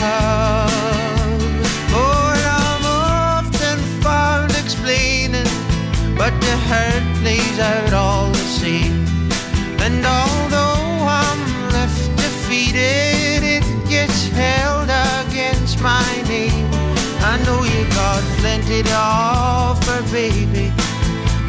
plenty 18.44 18.84
to 18.84 18.94
offer, 18.94 20.04
baby, 20.12 20.70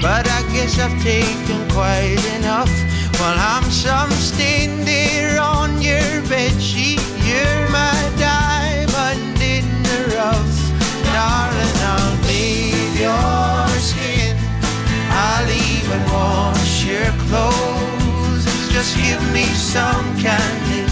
but 0.01 0.25
I 0.39 0.41
guess 0.55 0.79
I've 0.79 0.97
taken 1.03 1.61
quite 1.71 2.23
enough. 2.39 2.71
While 3.19 3.37
I'm 3.37 3.65
some 3.65 4.13
stain 4.13 4.85
there 4.85 5.41
on 5.41 5.83
your 5.83 6.23
bed 6.31 6.55
sheet, 6.63 7.03
you're 7.27 7.69
my 7.71 7.99
diamond 8.17 9.43
in 9.43 9.67
the 9.89 10.01
rough. 10.15 10.57
Darling, 11.11 11.79
I'll 11.93 12.17
bathe 12.29 12.95
your 13.07 13.67
skin. 13.91 14.37
I'll 15.11 15.51
even 15.51 16.01
wash 16.15 16.85
your 16.87 17.11
clothes. 17.27 18.45
Just 18.71 18.95
give 19.03 19.23
me 19.33 19.47
some 19.75 20.07
candy 20.23 20.87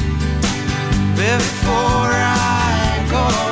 before 1.15 2.11
I 2.11 3.07
go. 3.09 3.52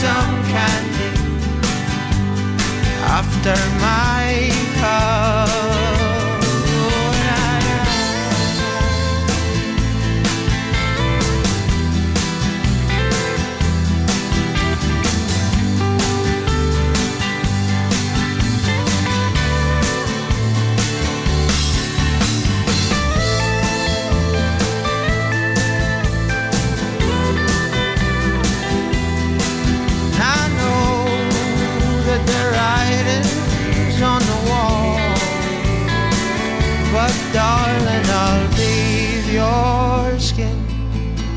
Some 0.00 0.42
candy 0.44 1.12
after 3.04 3.54
my 3.82 4.49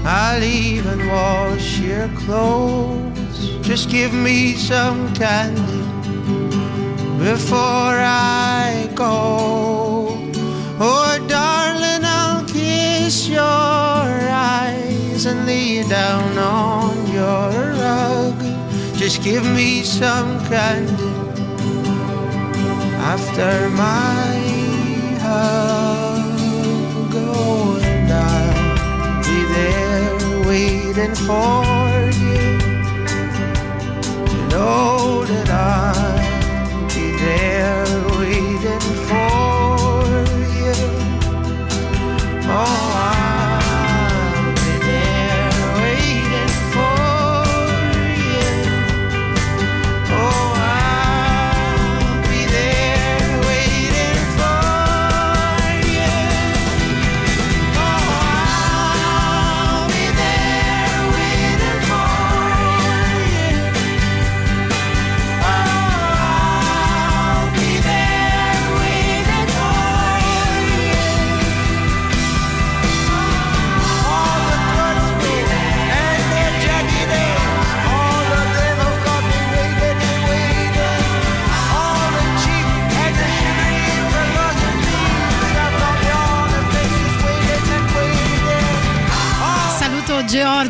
I'll 0.05 0.43
even 0.43 1.07
wash 1.07 1.79
your 1.79 2.09
clothes. 2.09 3.57
Just 3.61 3.89
give 3.89 4.13
me 4.13 4.53
some 4.55 5.13
candy 5.13 5.83
before 7.23 7.97
I 8.03 8.89
go. 8.95 10.17
Oh, 10.79 11.25
darling, 11.29 12.03
I'll 12.03 12.45
kiss 12.45 13.29
your 13.29 13.41
eyes 13.41 15.25
and 15.25 15.45
lay 15.45 15.77
you 15.77 15.87
down 15.87 16.37
on 16.37 17.07
your 17.07 17.49
rug. 17.79 18.35
Just 18.97 19.23
give 19.23 19.45
me 19.45 19.83
some 19.83 20.39
candy 20.47 21.13
after 22.99 23.69
my 23.69 24.35
hug. 25.21 25.82
Waiting 31.03 31.15
for 31.15 31.63
you. 32.21 32.59
To 34.25 34.47
know 34.47 35.25
that 35.25 35.49
I'll 35.49 36.87
be 36.95 37.11
there 37.17 37.85
waiting 38.17 38.85
for 39.09 40.07
you. 40.59 40.75
Oh, 42.47 42.92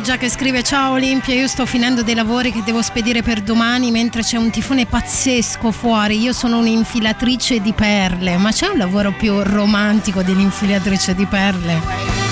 Ligia 0.04 0.18
che 0.18 0.28
scrive 0.28 0.62
Ciao 0.62 0.92
Olimpia, 0.92 1.32
io 1.32 1.48
sto 1.48 1.64
finendo 1.64 2.02
dei 2.02 2.14
lavori 2.14 2.52
che 2.52 2.62
devo 2.62 2.82
spedire 2.82 3.22
per 3.22 3.40
domani 3.40 3.90
mentre 3.90 4.20
c'è 4.20 4.36
un 4.36 4.50
tifone 4.50 4.84
pazzesco 4.84 5.72
fuori. 5.72 6.20
Io 6.20 6.34
sono 6.34 6.58
un'infilatrice 6.58 7.62
di 7.62 7.72
perle, 7.72 8.36
ma 8.36 8.52
c'è 8.52 8.66
un 8.66 8.76
lavoro 8.76 9.12
più 9.12 9.42
romantico 9.42 10.22
dell'infilatrice 10.22 11.14
di 11.14 11.24
perle? 11.24 12.23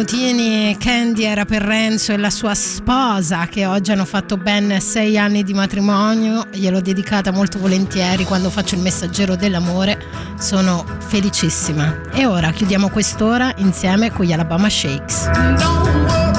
Paolo 0.00 0.12
Nutini, 0.12 0.76
Candy 0.78 1.24
era 1.24 1.44
per 1.44 1.62
Renzo 1.62 2.12
e 2.12 2.16
la 2.16 2.30
sua 2.30 2.54
sposa 2.54 3.46
che 3.46 3.66
oggi 3.66 3.92
hanno 3.92 4.06
fatto 4.06 4.36
ben 4.36 4.80
sei 4.80 5.18
anni 5.18 5.42
di 5.42 5.52
matrimonio, 5.52 6.46
gliel'ho 6.50 6.80
dedicata 6.80 7.30
molto 7.32 7.58
volentieri 7.58 8.24
quando 8.24 8.48
faccio 8.48 8.76
il 8.76 8.80
messaggero 8.80 9.36
dell'amore, 9.36 10.00
sono 10.38 10.84
felicissima. 11.06 12.00
E 12.12 12.24
ora 12.24 12.50
chiudiamo 12.50 12.88
quest'ora 12.88 13.52
insieme 13.56 14.10
con 14.10 14.24
gli 14.24 14.32
Alabama 14.32 14.70
Shakes. 14.70 16.29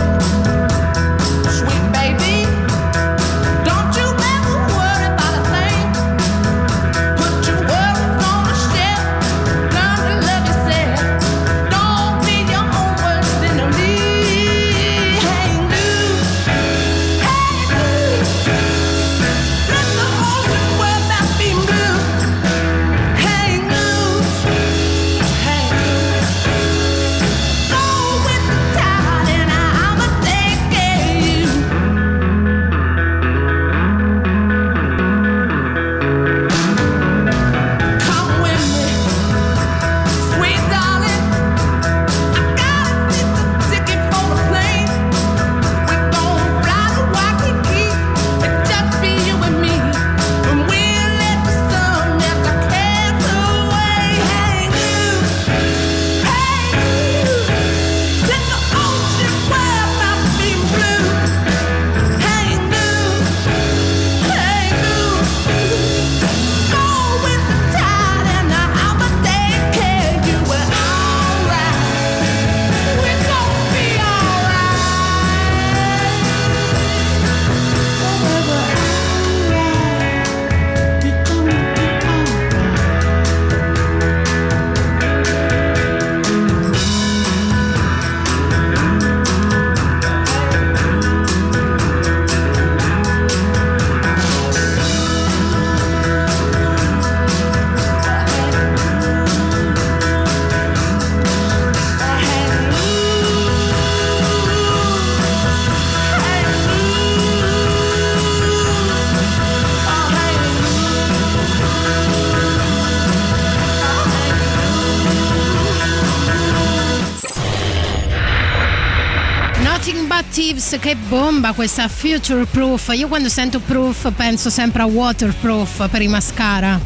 Thieves, 120.31 120.77
che 120.79 120.95
bomba 120.95 121.51
questa 121.51 121.89
Future 121.89 122.45
Proof. 122.45 122.93
Io 122.93 123.09
quando 123.09 123.27
sento 123.27 123.59
proof 123.59 124.13
penso 124.15 124.49
sempre 124.49 124.81
a 124.81 124.85
waterproof 124.85 125.89
per 125.89 126.01
i 126.01 126.07
mascara. 126.07 126.79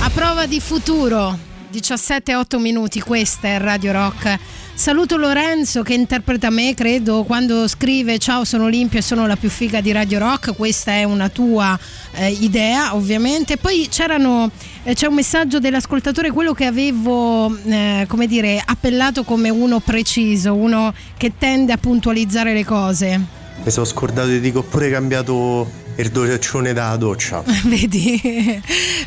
A 0.00 0.10
prova 0.10 0.46
di 0.46 0.58
futuro, 0.58 1.38
17-8 1.72 2.58
minuti, 2.58 3.00
questa 3.00 3.48
è 3.48 3.58
Radio 3.58 3.92
Rock. 3.92 4.38
Saluto 4.74 5.16
Lorenzo 5.16 5.82
che 5.82 5.94
interpreta 5.94 6.50
me, 6.50 6.74
credo, 6.74 7.22
quando 7.22 7.66
scrive 7.66 8.18
Ciao, 8.18 8.44
sono 8.44 8.64
Olimpia 8.64 8.98
e 8.98 9.02
sono 9.02 9.26
la 9.26 9.36
più 9.36 9.48
figa 9.48 9.80
di 9.80 9.90
Radio 9.90 10.18
Rock. 10.18 10.54
Questa 10.54 10.92
è 10.92 11.04
una 11.04 11.30
tua 11.30 11.78
eh, 12.12 12.30
idea, 12.30 12.94
ovviamente. 12.94 13.56
Poi 13.56 13.88
eh, 13.88 14.94
c'è 14.94 15.06
un 15.06 15.14
messaggio 15.14 15.60
dell'ascoltatore, 15.60 16.30
quello 16.30 16.52
che 16.52 16.66
avevo, 16.66 17.56
eh, 17.64 18.04
come 18.06 18.26
dire, 18.26 18.62
appellato 18.62 19.24
come 19.24 19.48
uno 19.48 19.80
preciso, 19.80 20.54
uno 20.54 20.92
che 21.16 21.32
tende 21.38 21.72
a 21.72 21.78
puntualizzare 21.78 22.52
le 22.52 22.64
cose. 22.66 23.20
Mi 23.64 23.70
sono 23.70 23.86
scordato 23.86 24.28
di 24.28 24.40
dire 24.40 24.52
che 24.52 24.58
ho 24.58 24.62
pure 24.62 24.90
cambiato 24.90 25.81
il 25.96 26.10
doccione 26.10 26.72
da 26.72 26.96
doccia. 26.96 27.42
Vedi, 27.64 28.60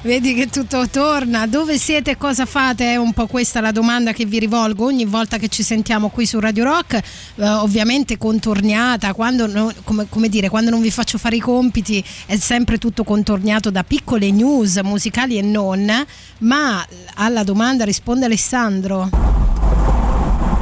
vedi 0.04 0.34
che 0.34 0.48
tutto 0.48 0.88
torna. 0.90 1.48
Dove 1.48 1.78
siete 1.78 2.12
e 2.12 2.18
cosa 2.18 2.46
fate? 2.46 2.94
È 2.94 2.96
un 2.96 3.14
po' 3.14 3.28
questa 3.28 3.60
la 3.60 3.72
domanda 3.72 4.12
che 4.14 4.26
vi 4.26 4.40
rivolgo 4.40 4.86
ogni 4.86 5.06
volta 5.06 5.38
che 5.38 5.48
ci 5.48 5.64
sentiamo 5.64 6.10
qui 6.10 6.26
su 6.26 6.40
Radio 6.40 6.64
Rock. 6.64 6.94
Eh, 6.94 7.48
ovviamente 7.48 8.18
contorniata, 8.18 9.14
quando, 9.14 9.74
come, 9.84 10.08
come 10.10 10.30
dire, 10.30 10.50
quando 10.50 10.70
non 10.70 10.82
vi 10.82 10.92
faccio 10.92 11.18
fare 11.18 11.36
i 11.36 11.40
compiti 11.40 12.04
è 12.26 12.38
sempre 12.38 12.78
tutto 12.78 13.04
contorniato 13.04 13.72
da 13.72 13.84
piccole 13.84 14.32
news 14.32 14.78
musicali 14.78 15.38
e 15.38 15.42
non. 15.42 15.92
Ma 16.40 16.86
alla 17.16 17.44
domanda 17.44 17.84
risponde 17.84 18.26
Alessandro. 18.26 19.64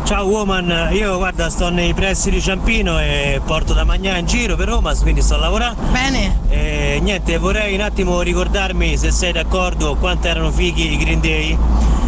Ciao 0.04 0.26
woman, 0.26 0.90
io 0.92 1.18
guarda 1.18 1.50
sto 1.50 1.70
nei 1.70 1.94
pressi 1.94 2.30
di 2.30 2.42
Ciampino 2.42 3.00
e 3.00 3.42
porto 3.46 3.74
da 3.74 3.86
mangiare 3.86 4.20
in 4.20 4.26
giro 4.26 4.58
per 4.58 4.68
Roma, 4.68 4.94
quindi 4.96 5.22
sto 5.22 5.36
a 5.36 5.38
lavorare. 5.38 5.76
Bene. 5.92 6.40
E 6.50 7.00
niente, 7.02 7.38
vorrei 7.38 7.74
un 7.74 7.82
attimo 7.82 8.22
ricordarmi 8.22 8.98
se 8.98 9.12
sei 9.12 9.32
d'accordo 9.32 9.96
quanto 9.96 10.28
erano 10.28 10.52
fighi 10.52 10.92
i 10.92 10.98
Green 10.98 11.22
Day. 11.22 11.58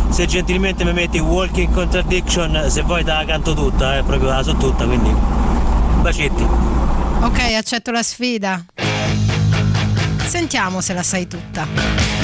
Se 0.09 0.25
gentilmente 0.27 0.83
mi 0.83 0.91
metti 0.91 1.19
Walking 1.19 1.73
Contradiction, 1.73 2.65
se 2.67 2.81
vuoi 2.81 3.03
te 3.05 3.11
la 3.11 3.23
canto 3.25 3.53
tutta, 3.53 3.97
eh, 3.97 4.03
proprio 4.03 4.29
la 4.29 4.43
so 4.43 4.55
tutta, 4.55 4.85
quindi 4.85 5.13
bacetti. 6.01 6.45
Ok, 7.21 7.39
accetto 7.57 7.91
la 7.91 8.03
sfida. 8.03 8.65
Sentiamo 10.25 10.81
se 10.81 10.93
la 10.93 11.03
sai 11.03 11.27
tutta. 11.27 12.14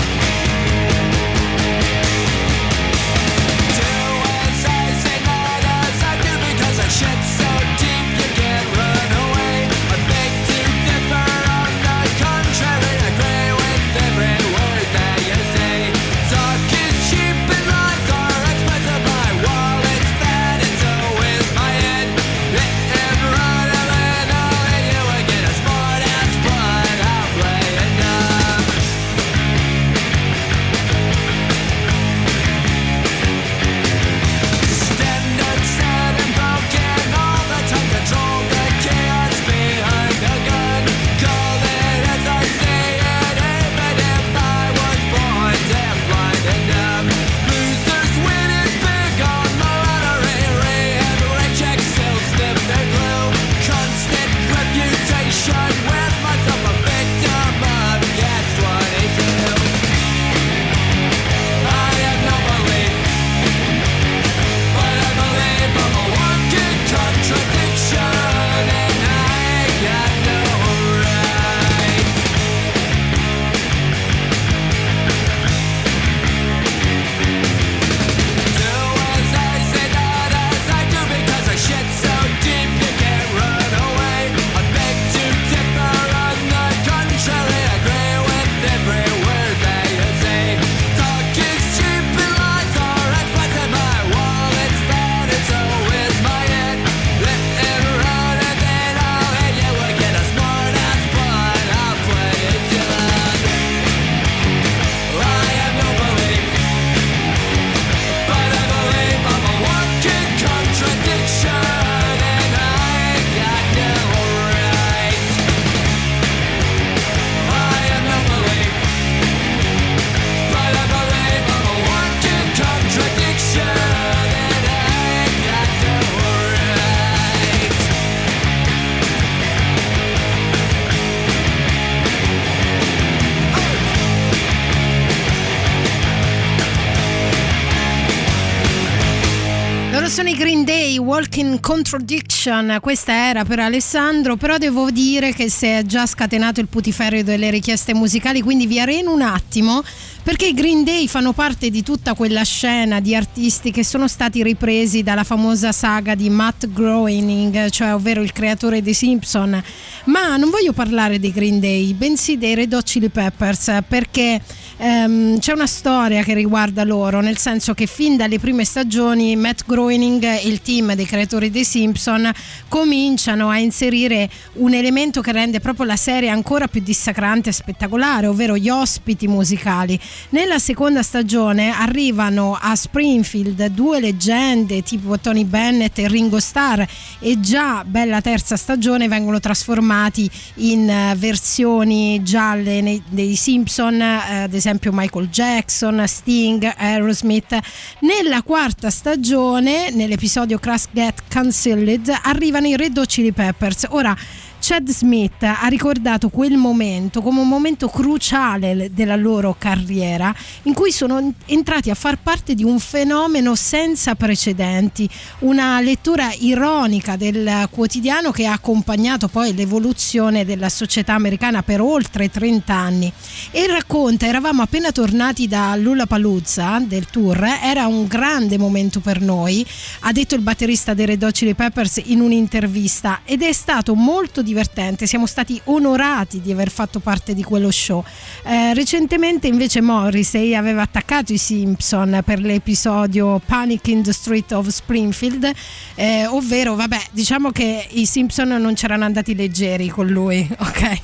Contradiction, 141.72 142.80
questa 142.82 143.14
era 143.14 143.46
per 143.46 143.60
Alessandro, 143.60 144.36
però 144.36 144.58
devo 144.58 144.92
dire 144.92 145.32
che 145.32 145.50
si 145.50 145.68
è 145.68 145.84
già 145.86 146.06
scatenato 146.06 146.60
il 146.60 146.68
putiferio 146.68 147.24
delle 147.24 147.50
richieste 147.50 147.94
musicali, 147.94 148.42
quindi 148.42 148.68
vi 148.68 148.78
areno 148.78 149.14
un 149.14 149.22
attimo 149.22 149.82
perché 150.24 150.48
i 150.48 150.54
Green 150.54 150.84
Day 150.84 151.08
fanno 151.08 151.34
parte 151.34 151.70
di 151.72 151.82
tutta 151.82 152.14
quella 152.14 152.44
scena 152.44 153.00
di 153.00 153.16
artisti 153.16 153.72
che 153.72 153.84
sono 153.84 154.08
stati 154.08 154.44
ripresi 154.44 155.02
dalla 155.02 155.24
famosa 155.24 155.72
saga 155.72 156.14
di 156.14 156.30
Matt 156.30 156.68
Groening, 156.68 157.70
cioè 157.70 157.96
ovvero 157.96 158.22
il 158.22 158.32
creatore 158.32 158.84
dei 158.84 158.94
Simpson. 158.94 159.62
Ma 160.06 160.38
non 160.38 160.52
voglio 160.52 160.74
parlare 160.74 161.20
dei 161.20 161.32
Green 161.32 161.60
Day, 161.60 161.94
bensì 161.94 162.38
dei 162.38 162.54
Red 162.54 162.74
Hot 162.74 162.84
Chili 162.84 163.10
Peppers, 163.10 163.80
perché 163.88 164.40
ehm, 164.78 165.40
c'è 165.40 165.54
una 165.54 165.68
storia 165.68 166.22
che 166.22 166.36
riguarda 166.36 166.84
loro, 166.84 167.20
nel 167.20 167.38
senso 167.38 167.74
che 167.74 167.88
fin 167.88 168.16
dalle 168.16 168.38
prime 168.38 168.64
stagioni 168.64 169.36
Matt 169.36 169.62
Groening 169.66 170.24
e 170.24 170.42
il 170.44 170.62
team 170.62 170.94
dei 170.94 171.06
creatori 171.06 171.50
dei 171.50 171.66
Simpson 171.66 172.32
cominciano 172.68 173.50
a 173.50 173.58
inserire 173.58 174.30
un 174.54 174.74
elemento 174.74 175.22
che 175.22 175.32
rende 175.32 175.60
proprio 175.60 175.86
la 175.86 175.96
serie 175.96 176.30
ancora 176.30 176.68
più 176.68 176.82
dissacrante 176.82 177.50
e 177.50 177.54
spettacolare, 177.54 178.28
ovvero 178.28 178.56
gli 178.56 178.70
ospiti 178.70 179.28
musicali. 179.28 180.00
Nella 180.30 180.60
seconda 180.60 181.04
stagione 181.04 181.72
arrivano 181.72 182.58
a 182.60 182.76
Springfield 182.76 183.66
due 183.68 184.00
leggende 184.00 184.82
tipo 184.82 185.20
Tony 185.20 185.44
Bennett 185.44 185.98
e 186.00 186.08
Ringo 186.08 186.40
Starr 186.40 186.82
e 187.20 187.40
già 187.40 187.84
bella 187.84 188.22
terza 188.22 188.56
stagione 188.56 189.08
vengono 189.08 189.40
trasformati 189.40 190.30
in 190.56 190.90
eh, 190.90 191.16
versioni 191.18 192.22
gialle 192.24 193.02
dei 193.10 193.36
Simpson, 193.36 194.02
eh, 194.02 194.44
ad 194.44 194.54
esempio 194.54 194.92
Michael 194.94 195.30
Jackson, 195.30 196.04
Sting, 196.08 196.74
Aerosmith. 196.78 197.58
Nella 198.00 198.42
quarta 198.42 198.90
stagione, 198.90 199.92
nell'episodio 199.92 200.60
Crash 200.60 200.86
Get 200.92 201.24
Cancelled, 201.28 202.14
arrivano 202.24 202.68
i 202.68 202.76
Red 202.76 202.98
Hot 202.98 203.08
Chili 203.08 203.32
Peppers. 203.32 203.86
Ora 203.90 204.16
Chad 204.64 204.92
Smith 204.92 205.42
ha 205.42 205.66
ricordato 205.70 206.30
quel 206.30 206.56
momento 206.56 207.24
come 207.24 207.42
un 207.42 207.48
momento 207.48 207.88
cruciale 207.90 208.92
della 208.94 209.16
loro 209.16 209.56
carriera 209.58 210.34
in 210.64 210.76
cui 210.76 210.92
sono 210.92 211.34
entrati 211.48 211.90
a 211.90 211.96
far 211.96 212.20
parte 212.22 212.54
di 212.54 212.64
un 212.64 212.78
fenomeno 212.78 213.56
senza 213.56 214.14
precedenti, 214.14 215.10
una 215.40 215.82
lettura 215.82 216.32
ironica 216.38 217.16
del 217.16 217.68
quotidiano 217.72 218.30
che 218.30 218.46
ha 218.46 218.54
accompagnato 218.54 219.28
poi 219.30 219.56
l'evoluzione 219.56 220.46
della 220.46 220.70
società 220.70 221.16
americana 221.16 221.64
per 221.64 221.82
oltre 221.82 222.30
30 222.30 222.74
anni. 222.74 223.12
E 223.50 223.66
racconta 223.66 224.28
eravamo 224.28 224.62
appena 224.62 224.92
tornati 224.92 225.48
da 225.48 225.76
Lollapalooza 225.76 226.84
del 226.86 227.08
tour 227.08 227.44
era 227.64 227.88
un 227.88 228.06
grande 228.06 228.60
momento 228.60 229.00
per 229.00 229.22
noi 229.22 229.66
ha 230.02 230.12
detto 230.12 230.36
il 230.36 230.42
batterista 230.42 230.94
dei 230.94 231.08
Red 231.08 231.24
Hot 231.24 231.34
Chili 231.34 231.56
Peppers 231.56 232.00
in 232.06 232.22
un'intervista 232.22 233.22
ed 233.26 233.42
è 233.42 233.54
stato 233.54 233.96
molto 233.96 234.44
divertente. 234.52 235.08
Siamo 235.08 235.26
stati 235.26 235.60
onorati 235.66 236.42
di 236.42 236.52
aver 236.52 236.70
fatto 236.70 237.00
parte 237.00 237.34
di 237.34 237.44
quello 237.44 237.72
show. 237.72 238.04
Eh, 238.44 238.74
recentemente 238.74 239.48
invece 239.48 239.80
Morrissey 239.82 240.56
aveva 240.56 240.82
attaccato 240.82 241.32
i 241.32 241.38
Simpson 241.38 242.22
per 242.26 242.40
l'episodio 242.40 243.42
Panic 243.46 243.88
in 243.88 244.04
the 244.04 244.12
Street 244.12 244.52
of 244.52 244.68
Springfield 244.68 245.52
eh, 245.96 246.26
ovvero 246.26 246.76
vabbè 246.76 247.00
diciamo 247.12 247.52
che 247.52 247.88
i 247.92 248.06
Simpson 248.06 248.50
non 248.50 248.74
c'erano 248.74 249.06
andati 249.06 249.36
leggeri 249.36 249.88
con 249.88 250.08
lui 250.08 250.48
ok? 250.58 251.02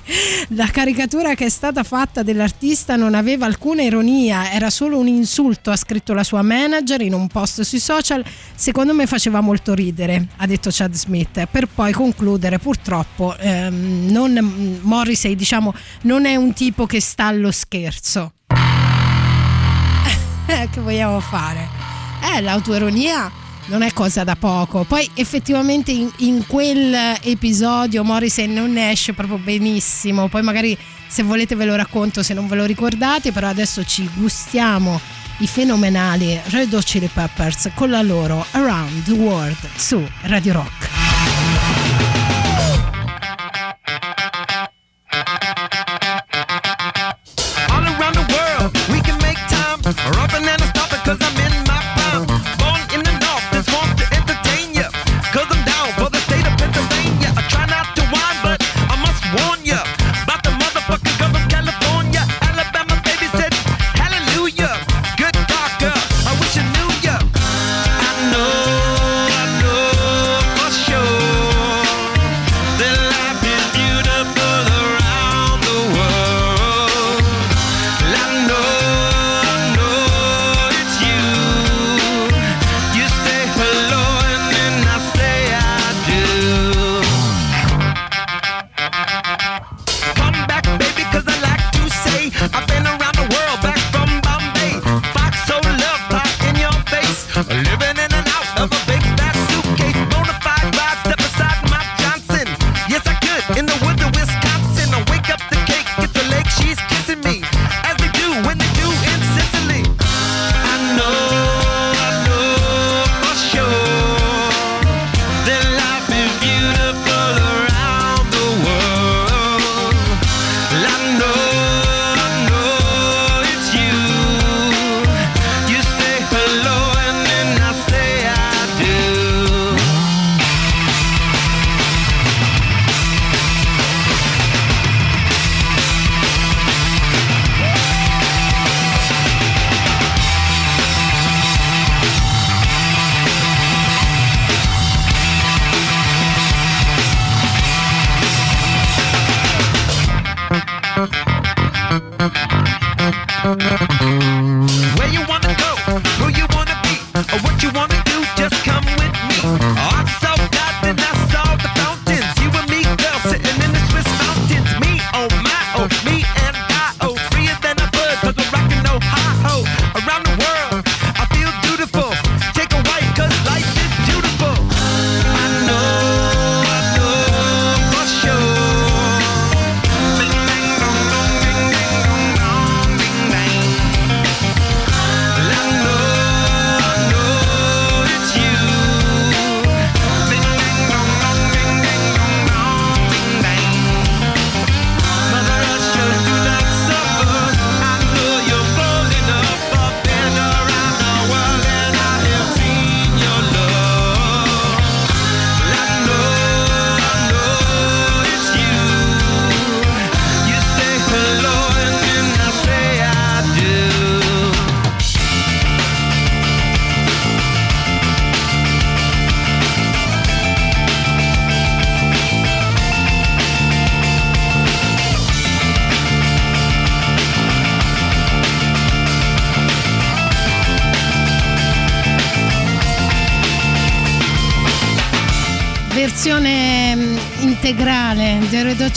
La 0.49 0.67
caricatura 0.67 1.35
che 1.35 1.45
è 1.45 1.49
stata 1.49 1.83
fatta 1.83 2.23
dell'artista 2.23 2.95
non 2.95 3.13
aveva 3.13 3.45
alcuna 3.45 3.81
ironia 3.81 4.51
era 4.51 4.69
solo 4.69 4.97
un 4.97 5.07
insulto 5.07 5.71
ha 5.71 5.75
scritto 5.75 6.13
la 6.13 6.23
sua 6.23 6.41
manager 6.41 7.01
in 7.01 7.13
un 7.13 7.27
post 7.27 7.61
sui 7.61 7.79
social. 7.79 8.23
Secondo 8.55 8.93
me 8.93 9.05
faceva 9.05 9.41
molto 9.41 9.73
ridere 9.73 10.27
ha 10.37 10.45
detto 10.45 10.69
Chad 10.71 10.93
Smith 10.93 11.45
per 11.49 11.67
poi 11.67 11.93
concludere 11.93 12.59
purtroppo 12.59 13.35
ehm, 13.39 14.09
non, 14.09 14.79
Morrissey 14.81 15.35
diciamo 15.35 15.73
non 16.03 16.25
è 16.25 16.35
un 16.35 16.53
tipo 16.53 16.85
che 16.85 17.01
sta 17.01 17.25
allo 17.25 17.51
scherzo 17.51 18.33
che 20.45 20.79
vogliamo 20.79 21.19
fare 21.19 21.67
eh 22.33 22.41
l'autoironia 22.41 23.31
non 23.67 23.81
è 23.81 23.91
cosa 23.93 24.23
da 24.23 24.35
poco. 24.35 24.83
Poi 24.83 25.09
effettivamente 25.15 25.91
in, 25.91 26.09
in 26.17 26.45
quel 26.47 27.17
episodio 27.21 28.03
Morrissey 28.03 28.47
non 28.47 28.77
esce 28.77 29.13
proprio 29.13 29.37
benissimo. 29.37 30.27
Poi 30.27 30.41
magari 30.41 30.77
se 31.07 31.23
volete 31.23 31.55
ve 31.55 31.65
lo 31.65 31.75
racconto 31.75 32.23
se 32.23 32.33
non 32.33 32.47
ve 32.47 32.55
lo 32.55 32.65
ricordate, 32.65 33.31
però 33.31 33.47
adesso 33.47 33.83
ci 33.83 34.09
gustiamo 34.13 34.99
i 35.39 35.47
fenomenali 35.47 36.39
Red 36.45 36.73
Hot 36.73 36.83
Chili 36.83 37.09
Peppers 37.11 37.69
con 37.75 37.89
la 37.89 38.01
loro 38.01 38.45
Around 38.51 39.03
the 39.03 39.11
World 39.11 39.57
su 39.75 40.05
Radio 40.23 40.53
Rock. 40.53 41.16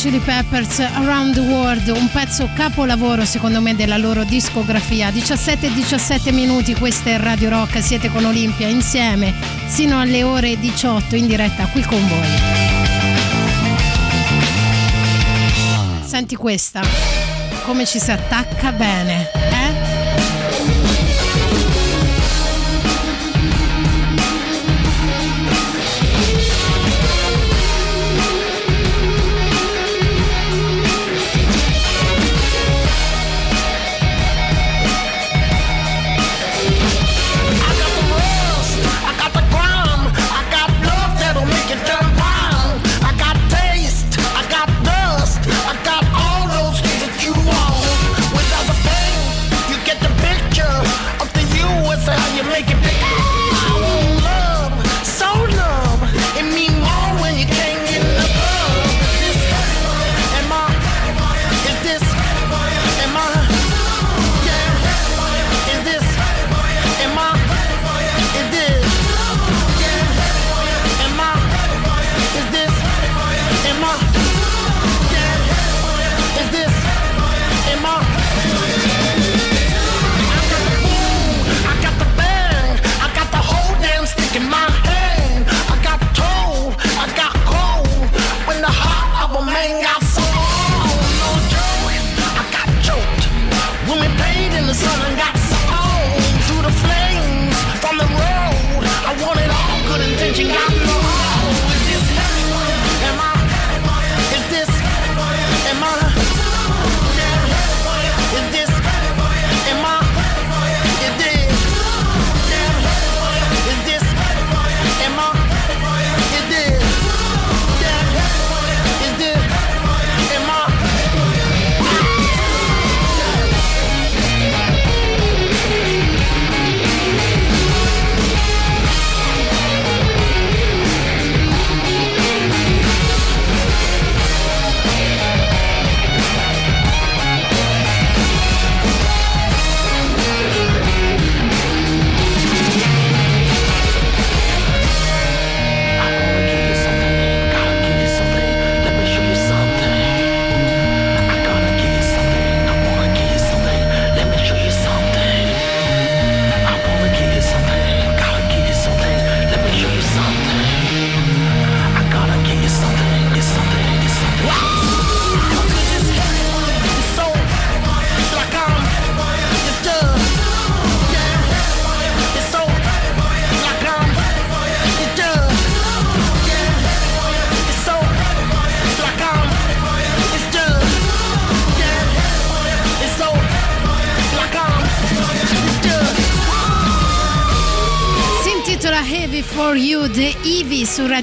Chili 0.01 0.19
Peppers 0.21 0.79
Around 0.79 1.35
the 1.35 1.41
World, 1.41 1.89
un 1.89 2.11
pezzo 2.11 2.49
capolavoro 2.55 3.27
secondo 3.27 3.61
me 3.61 3.77
della 3.77 3.99
loro 3.99 4.25
discografia. 4.25 5.11
17 5.11 5.67
e 5.67 5.73
17 5.75 6.33
minuti, 6.33 6.75
questa 6.75 7.11
è 7.11 7.19
Radio 7.19 7.51
Rock, 7.51 7.83
siete 7.83 8.11
con 8.11 8.25
Olimpia 8.25 8.67
insieme 8.67 9.35
sino 9.67 10.01
alle 10.01 10.23
ore 10.23 10.59
18 10.59 11.17
in 11.17 11.27
diretta 11.27 11.67
qui 11.67 11.83
con 11.83 12.09
voi. 12.09 12.29
Senti 16.03 16.35
questa, 16.35 16.81
come 17.65 17.85
ci 17.85 17.99
si 17.99 18.11
attacca 18.11 18.73
bene, 18.73 19.40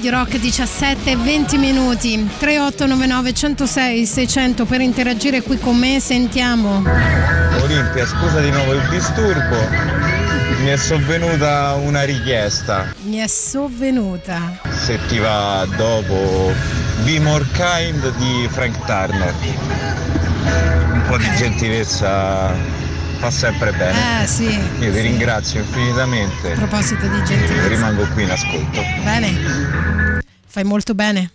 Radio 0.08 0.24
Rock 0.24 0.38
17 0.38 1.10
e 1.10 1.16
20 1.16 1.58
minuti 1.58 2.26
3899 2.38 3.32
106 3.34 4.06
600 4.06 4.64
per 4.64 4.80
interagire 4.80 5.42
qui 5.42 5.58
con 5.58 5.76
me 5.76 6.00
sentiamo 6.00 6.82
Olimpia, 7.60 8.06
scusa 8.06 8.40
di 8.40 8.50
nuovo 8.50 8.72
il 8.72 8.88
disturbo. 8.88 9.56
Mi 10.62 10.68
è 10.68 10.76
sovvenuta 10.76 11.74
una 11.74 12.04
richiesta. 12.04 12.94
mi 13.02 13.18
è 13.18 13.26
sovvenuta 13.26 14.58
Se 14.70 14.98
ti 15.08 15.18
va 15.18 15.66
dopo 15.76 16.54
Be 17.04 17.20
More 17.20 17.44
Kind 17.52 18.16
di 18.16 18.48
Frank 18.50 18.82
Turner. 18.86 19.34
Un 20.90 21.02
po' 21.06 21.18
di 21.18 21.28
gentilezza 21.36 22.86
fa 23.18 23.30
sempre 23.30 23.72
bene. 23.72 24.22
eh 24.22 24.26
sì 24.26 24.44
Io 24.78 24.92
ti 24.92 25.00
ringrazio 25.00 25.60
infinitamente. 25.60 26.52
a 26.52 26.54
proposito 26.54 27.06
di 27.08 27.22
gentilezza 27.24 27.68
Rimango 27.68 28.06
qui 28.14 28.22
in 28.22 28.30
ascolto. 28.30 28.80
bene 29.02 29.87
fai 30.48 30.64
molto 30.64 30.94
bene 30.94 31.30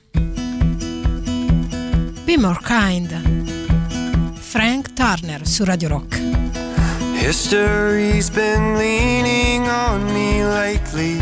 Be 2.24 2.38
More 2.38 2.59
Kind 2.64 4.38
Frank 4.39 4.93
Turner 4.93 5.47
su 5.47 5.64
Radio 5.64 5.88
Rock 5.89 6.20
History's 7.24 8.30
been 8.30 8.78
leaning 8.78 9.70
on 9.70 10.03
me 10.14 10.43
lately. 10.43 11.20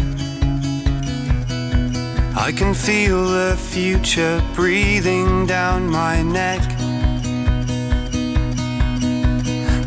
I 2.35 2.51
can 2.51 2.73
feel 2.73 3.23
the 3.25 3.55
future 3.55 4.41
breathing 4.55 5.45
down 5.45 5.87
my 5.87 6.23
neck. 6.23 6.61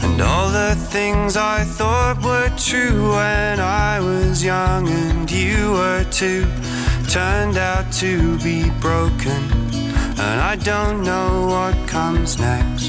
And 0.04 0.20
all 0.20 0.50
the 0.50 0.76
things 0.76 1.36
I 1.36 1.64
thought 1.64 2.22
were 2.22 2.48
true 2.56 3.10
when 3.16 3.58
I 3.58 3.98
was 3.98 4.44
young 4.44 4.88
and 4.88 5.28
you 5.28 5.72
were 5.72 6.04
too 6.12 6.46
turned 7.14 7.56
out 7.56 7.92
to 7.92 8.36
be 8.38 8.68
broken. 8.80 9.40
And 10.18 10.40
I 10.40 10.56
don't 10.56 11.04
know 11.04 11.46
what 11.46 11.88
comes 11.88 12.40
next. 12.40 12.88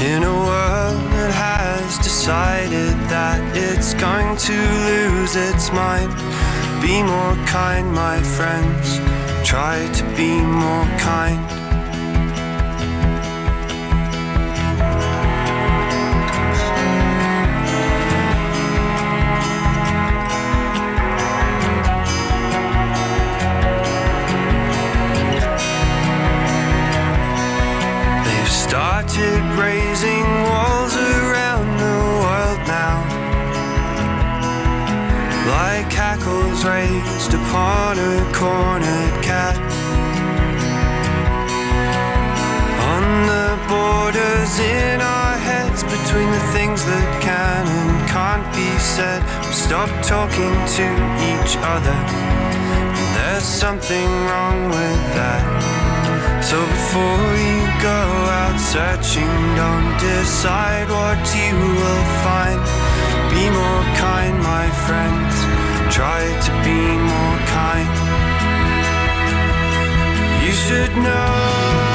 In 0.00 0.22
a 0.22 0.36
world 0.48 1.02
that 1.12 1.30
has 1.30 1.98
decided 1.98 2.94
that 3.10 3.42
it's 3.54 3.92
going 4.00 4.38
to 4.48 4.58
lose 4.88 5.36
its 5.36 5.70
mind, 5.72 6.10
be 6.80 7.02
more 7.02 7.36
kind, 7.44 7.92
my 7.92 8.18
friends. 8.22 8.96
Try 9.46 9.92
to 9.92 10.04
be 10.16 10.40
more 10.40 10.86
kind. 10.96 11.53
raised 37.04 37.34
upon 37.34 37.98
a 37.98 38.32
cornered 38.32 39.22
cat. 39.22 39.56
On 42.92 43.04
the 43.26 43.50
borders 43.68 44.58
in 44.58 45.00
our 45.00 45.36
heads, 45.38 45.82
between 45.82 46.30
the 46.30 46.44
things 46.52 46.84
that 46.84 47.22
can 47.22 47.66
and 47.66 48.08
can't 48.08 48.46
be 48.54 48.70
said, 48.78 49.22
we 49.46 49.52
stop 49.52 49.88
talking 50.02 50.54
to 50.78 50.86
each 51.32 51.56
other. 51.74 51.98
And 52.98 53.10
there's 53.16 53.44
something 53.44 54.08
wrong 54.28 54.68
with 54.68 55.02
that. 55.18 55.44
So 56.42 56.60
before 56.60 57.28
you 57.48 57.60
go 57.82 58.02
out 58.42 58.58
searching, 58.60 59.32
don't 59.56 59.92
decide 59.98 60.88
what 60.88 61.20
you 61.34 61.54
will 61.80 62.06
find. 62.26 62.60
Be 63.32 63.48
more 63.50 63.84
kind, 63.96 64.36
my 64.42 64.68
friends. 64.86 65.53
Try 65.94 66.24
to 66.46 66.50
be 66.64 66.80
more 67.08 67.38
kind. 67.54 67.88
You 70.44 70.50
should 70.50 70.96
know. 70.96 71.93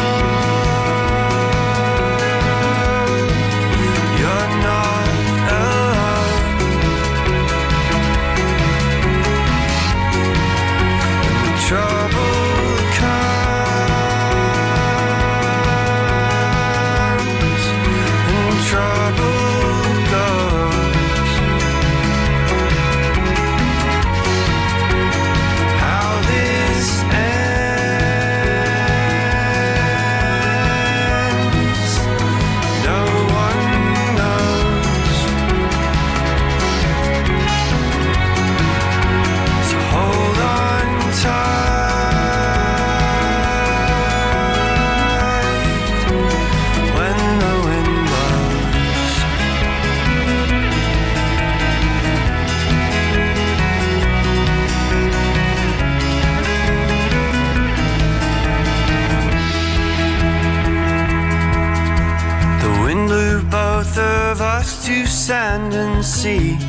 And 66.25 66.59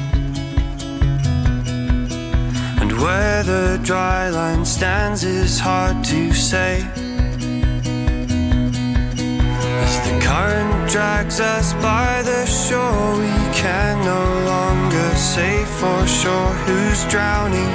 where 3.01 3.42
the 3.42 3.80
dry 3.82 4.30
line 4.30 4.64
stands 4.64 5.24
is 5.24 5.59
hard 5.59 6.05
to 6.05 6.32
say. 6.32 6.86
As 9.82 9.94
the 10.07 10.20
current 10.22 10.88
drags 10.88 11.40
us 11.40 11.72
by 11.74 12.22
the 12.22 12.46
shore, 12.46 13.18
we 13.18 13.53
can 13.53 14.05
no 14.05 14.44
longer 14.46 15.16
say 15.16 15.64
for 15.80 16.07
sure 16.07 16.53
who's 16.64 17.05
drowning 17.11 17.72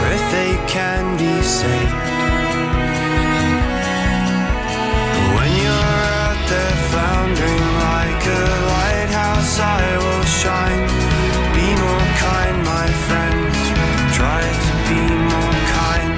or 0.00 0.12
if 0.12 0.30
they 0.32 0.56
can 0.66 1.18
be 1.18 1.42
saved. 1.42 2.07
Shine. 10.28 10.84
Be 11.56 11.68
more 11.84 12.06
kind, 12.20 12.56
my 12.74 12.86
friends. 13.06 13.56
Try 14.12 14.42
to 14.44 14.72
be 14.88 15.02
more 15.32 15.56
kind. 15.78 16.14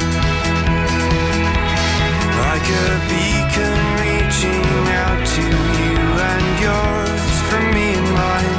Like 2.43 2.67
a 2.85 2.89
beacon 3.11 3.81
reaching 4.03 4.67
out 5.05 5.21
to 5.37 5.47
you 5.79 5.99
and 6.31 6.47
yours 6.67 7.25
from 7.49 7.65
me 7.77 7.87
and 8.01 8.11
mine. 8.23 8.57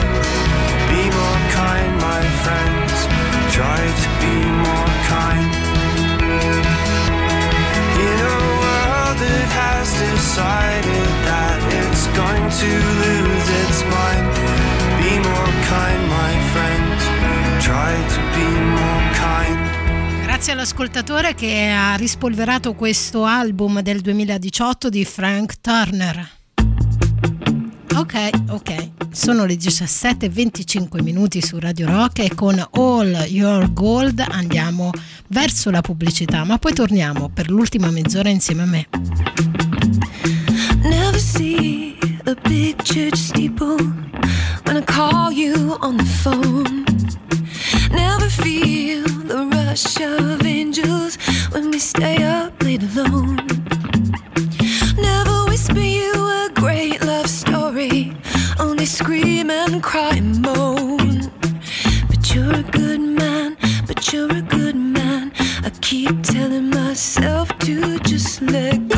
Be 0.90 1.04
more 1.20 1.42
kind, 1.60 1.92
my 2.10 2.24
friends. 2.44 2.96
Try 3.58 3.82
to 4.04 4.10
be 4.24 4.36
more 4.66 4.94
kind. 5.12 5.52
In 8.08 8.18
a 8.36 8.40
world 8.62 9.18
that 9.24 9.50
has 9.60 9.88
decided 10.08 11.10
that 11.30 11.60
it's 11.82 12.06
going 12.20 12.48
to 12.62 12.72
lose 13.02 13.21
Grazie 20.42 20.60
all'ascoltatore 20.60 21.36
che 21.36 21.70
ha 21.70 21.94
rispolverato 21.94 22.74
questo 22.74 23.26
album 23.26 23.82
del 23.82 24.02
2018 24.02 24.90
di 24.90 25.06
Frank 25.06 25.62
Turner. 25.62 26.30
Ok, 27.94 28.30
ok, 28.50 28.90
sono 29.12 29.46
le 29.46 29.54
17.25 29.54 31.04
minuti 31.04 31.44
su 31.44 31.60
Radio 31.60 31.88
Rock 31.88 32.22
e 32.24 32.34
con 32.34 32.58
All 32.72 33.26
Your 33.28 33.72
Gold 33.72 34.26
andiamo 34.28 34.90
verso 35.28 35.70
la 35.70 35.82
pubblicità, 35.82 36.44
ma 36.44 36.58
poi 36.58 36.74
torniamo 36.74 37.30
per 37.30 37.52
l'ultima 37.52 37.92
mezz'ora 37.92 38.30
insieme 38.30 38.64
a 38.64 38.66
me. 38.66 38.88
Never 40.82 41.20
see 41.20 41.96
a 42.24 42.34
big 42.50 42.78
church 42.78 43.16
steeple 43.16 43.76
when 44.66 44.78
I 44.78 44.84
call 44.84 45.32
you 45.32 45.78
on 45.82 45.98
the 45.98 46.04
phone. 46.04 46.84
Never 47.92 48.28
feel 48.28 49.11
the 49.72 49.78
rush 49.78 50.02
of 50.02 50.46
angels 50.46 51.16
when 51.52 51.72
we 51.72 51.80
stay 51.80 52.22
up 52.24 52.62
late 52.62 52.84
alone. 52.84 53.38
Never 54.98 55.46
whisper 55.48 55.80
you 55.80 56.12
a 56.14 56.50
great 56.54 57.02
love 57.06 57.28
story, 57.28 58.14
only 58.60 58.86
scream 58.86 59.50
and 59.50 59.82
cry 59.82 60.16
and 60.18 60.42
moan. 60.42 61.32
But 62.10 62.36
you're 62.36 62.54
a 62.54 62.64
good 62.64 63.00
man, 63.00 63.56
but 63.88 64.12
you're 64.12 64.32
a 64.32 64.42
good 64.42 64.76
man. 64.76 65.32
I 65.64 65.70
keep 65.82 66.22
telling 66.24 66.70
myself 66.70 67.48
to 67.60 68.00
just. 68.00 68.42
Let 68.42 68.91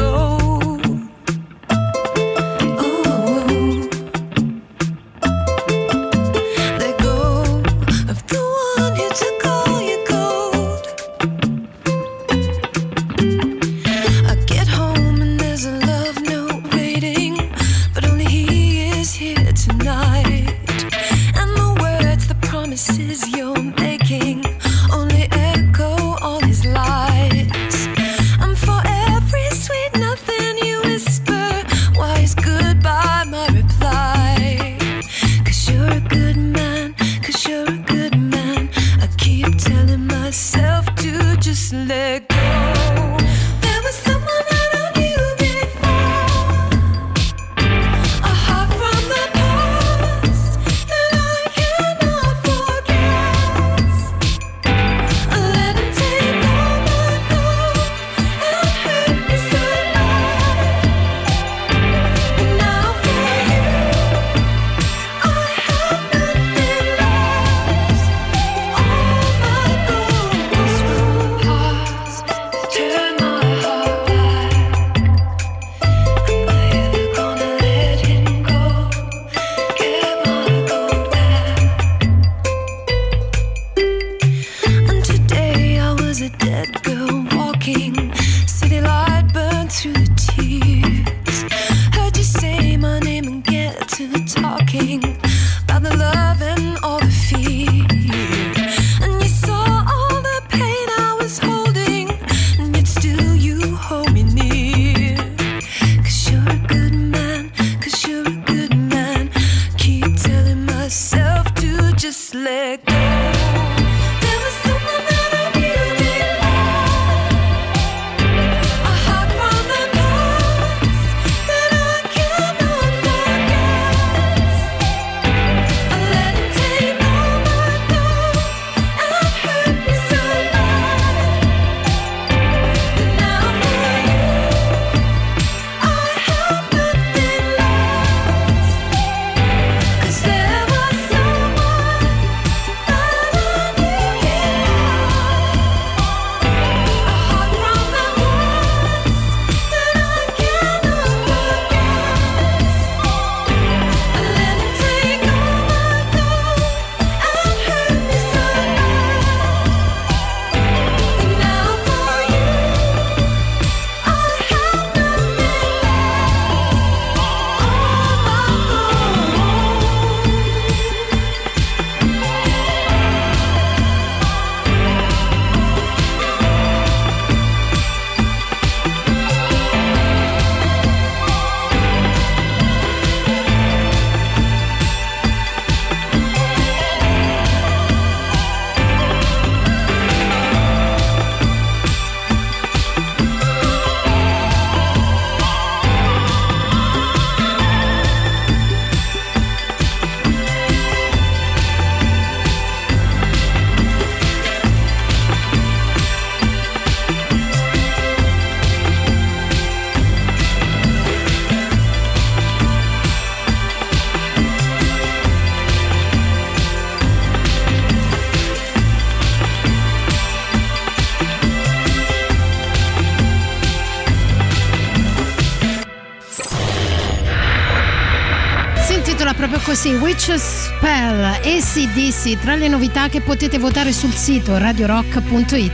così, 229.83 229.95
Witch 229.95 230.33
Spell, 230.37 231.23
ACDC, 231.23 232.39
tra 232.39 232.55
le 232.55 232.69
novità 232.69 233.09
che 233.09 233.19
potete 233.19 233.57
votare 233.57 233.91
sul 233.91 234.13
sito 234.13 234.57
radiorock.it. 234.57 235.73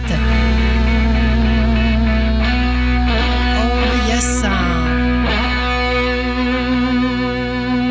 Oh. 3.62 3.80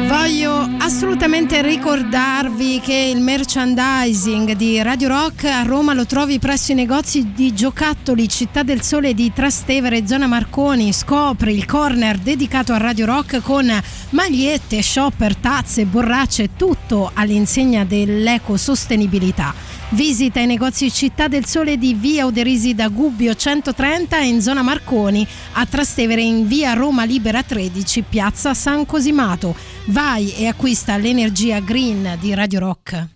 Voglio 0.09 0.69
assolutamente 0.78 1.62
ricordarvi 1.62 2.81
che 2.81 3.12
il 3.15 3.20
merchandising 3.20 4.53
di 4.53 4.82
Radio 4.82 5.09
Rock 5.09 5.45
a 5.45 5.62
Roma 5.62 5.95
lo 5.95 6.05
trovi 6.05 6.39
presso 6.39 6.73
i 6.73 6.74
negozi 6.74 7.32
di 7.32 7.55
giocattoli 7.55 8.28
Città 8.28 8.62
del 8.62 8.82
Sole 8.82 9.15
di 9.15 9.32
Trastevere, 9.32 10.07
zona 10.07 10.27
Marconi. 10.27 10.93
Scopri 10.93 11.55
il 11.55 11.65
corner 11.65 12.19
dedicato 12.19 12.73
a 12.73 12.78
Radio 12.78 13.07
Rock 13.07 13.40
con 13.40 13.70
magliette, 14.10 14.82
shopper, 14.82 15.36
tazze, 15.36 15.85
borracce, 15.85 16.51
tutto 16.56 17.10
all'insegna 17.12 17.85
dell'ecosostenibilità. 17.85 19.55
Visita 19.90 20.40
i 20.40 20.47
negozi 20.47 20.90
Città 20.90 21.28
del 21.28 21.47
Sole 21.47 21.78
di 21.78 21.94
via 21.94 22.26
Oderisi 22.26 22.74
da 22.74 22.89
Gubbio 22.89 23.35
130 23.35 24.18
e 24.18 24.26
in 24.26 24.43
zona 24.43 24.62
Marconi, 24.62 25.26
a 25.52 25.64
Trastevere 25.66 26.20
in 26.22 26.47
via 26.47 26.74
Roma 26.74 27.05
Libera 27.05 27.43
13, 27.43 28.02
piazza 28.02 28.55
San 28.55 28.85
Cosimato. 28.85 29.55
Vai 29.86 30.35
e 30.35 30.47
acquista 30.47 30.97
l'energia 30.97 31.60
green 31.60 32.16
di 32.20 32.35
Radio 32.35 32.59
Rock. 32.60 33.06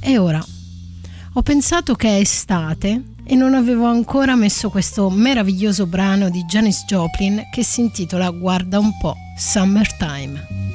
E 0.00 0.18
ora, 0.18 0.44
ho 1.34 1.42
pensato 1.42 1.94
che 1.94 2.08
è 2.08 2.20
estate 2.20 3.11
e 3.32 3.34
non 3.34 3.54
avevo 3.54 3.86
ancora 3.86 4.36
messo 4.36 4.68
questo 4.68 5.08
meraviglioso 5.08 5.86
brano 5.86 6.28
di 6.28 6.44
Janis 6.44 6.84
Joplin 6.84 7.48
che 7.50 7.64
si 7.64 7.80
intitola 7.80 8.28
Guarda 8.28 8.78
un 8.78 8.94
po' 8.98 9.16
Summertime. 9.34 10.71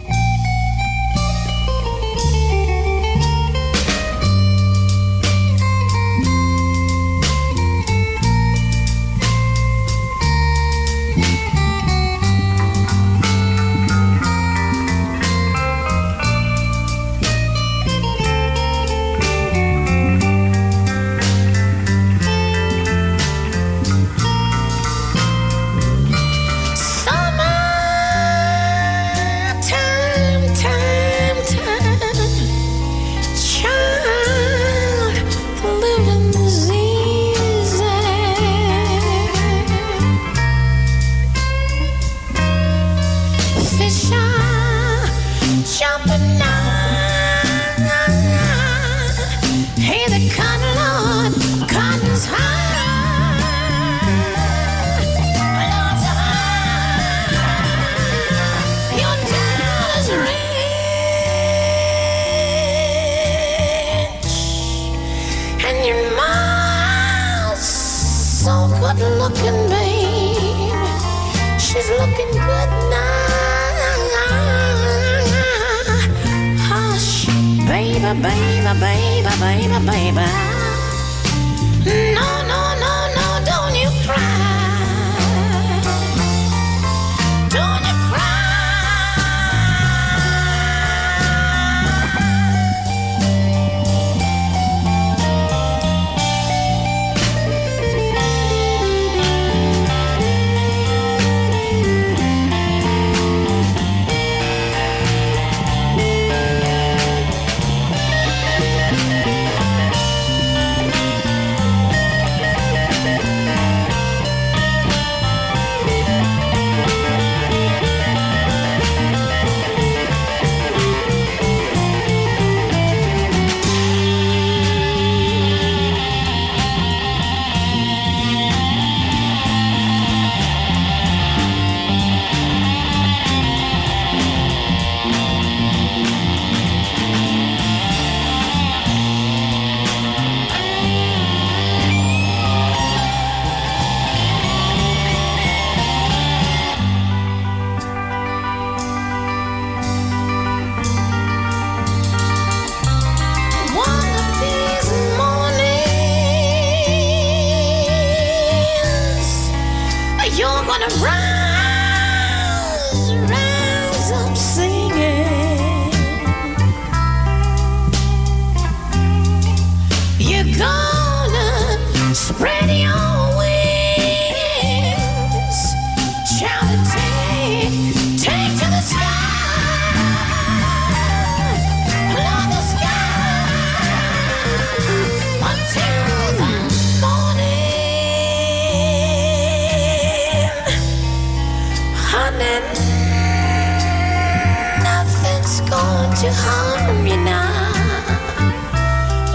To 196.22 196.30
harm 196.34 197.06
you 197.06 197.18
now. 197.18 197.46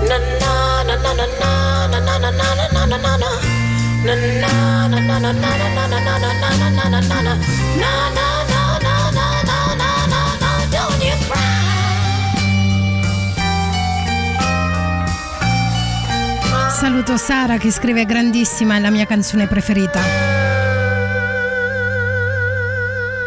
Na 0.08 0.16
na 0.18 0.82
na 0.82 0.94
na 0.98 1.12
na 1.14 1.26
na 1.86 1.98
na 1.98 2.16
na 2.18 2.18
na 2.18 2.30
na 2.30 2.66
na 2.74 2.86
na 2.86 2.96
na 2.98 3.12
na. 3.22 3.30
Na 4.02 4.14
na 4.18 4.50
na 4.90 4.98
na 4.98 5.18
na 5.18 5.30
na 5.30 5.32
na 5.32 5.62
na 5.62 5.86
na 5.86 5.98
na 6.02 6.30
na 6.42 6.50
na 6.58 6.68
na 6.74 6.86
na 6.90 7.00
na 7.00 7.18
na. 7.22 7.32
Na 7.82 7.92
na 8.18 8.26
na 8.50 8.62
na 8.82 8.94
na 9.14 9.26
na 9.78 9.90
na 10.10 10.20
na. 10.42 10.50
Don't 10.74 11.02
you 11.06 11.16
cry. 11.28 11.50
Saluto 16.80 17.16
Sara 17.16 17.58
che 17.58 17.70
scrive 17.70 18.04
grandissima, 18.04 18.74
è 18.74 18.80
la 18.80 18.90
mia 18.90 19.06
canzone 19.06 19.46
preferita. 19.46 20.00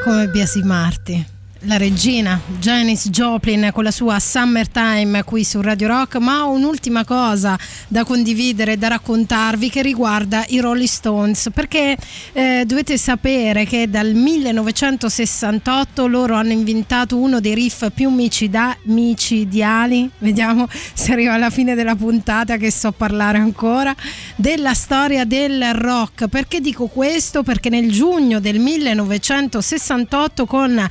Come 0.03 0.27
biasimarti. 0.27 1.34
La 1.65 1.77
regina 1.77 2.39
Janis 2.59 3.09
Joplin 3.09 3.69
con 3.73 3.83
la 3.83 3.91
sua 3.91 4.19
Summertime 4.19 5.23
qui 5.23 5.43
su 5.43 5.61
Radio 5.61 5.87
Rock, 5.87 6.17
ma 6.17 6.43
un'ultima 6.43 7.03
cosa 7.03 7.57
da 7.87 8.03
condividere, 8.03 8.77
da 8.77 8.89
raccontarvi 8.89 9.69
che 9.69 9.81
riguarda 9.81 10.43
i 10.49 10.59
Rolling 10.59 10.87
Stones, 10.87 11.49
perché 11.53 11.97
eh, 12.33 12.63
dovete 12.65 12.97
sapere 12.97 13.65
che 13.65 13.89
dal 13.89 14.13
1968 14.13 16.07
loro 16.07 16.35
hanno 16.35 16.51
inventato 16.51 17.17
uno 17.17 17.39
dei 17.39 17.55
riff 17.55 17.89
più 17.91 18.09
micida- 18.09 18.77
micidiali, 18.83 20.09
vediamo 20.19 20.67
se 20.93 21.13
arriva 21.13 21.33
alla 21.33 21.49
fine 21.49 21.73
della 21.73 21.95
puntata 21.95 22.57
che 22.57 22.71
so 22.71 22.91
parlare 22.91 23.39
ancora, 23.39 23.95
della 24.35 24.73
storia 24.73 25.25
del 25.25 25.73
rock. 25.73 26.27
Perché 26.27 26.61
dico 26.61 26.87
questo? 26.87 27.41
Perché 27.43 27.69
nel 27.69 27.91
giugno 27.91 28.39
del 28.39 28.59
1968 28.59 30.45
con 30.45 30.87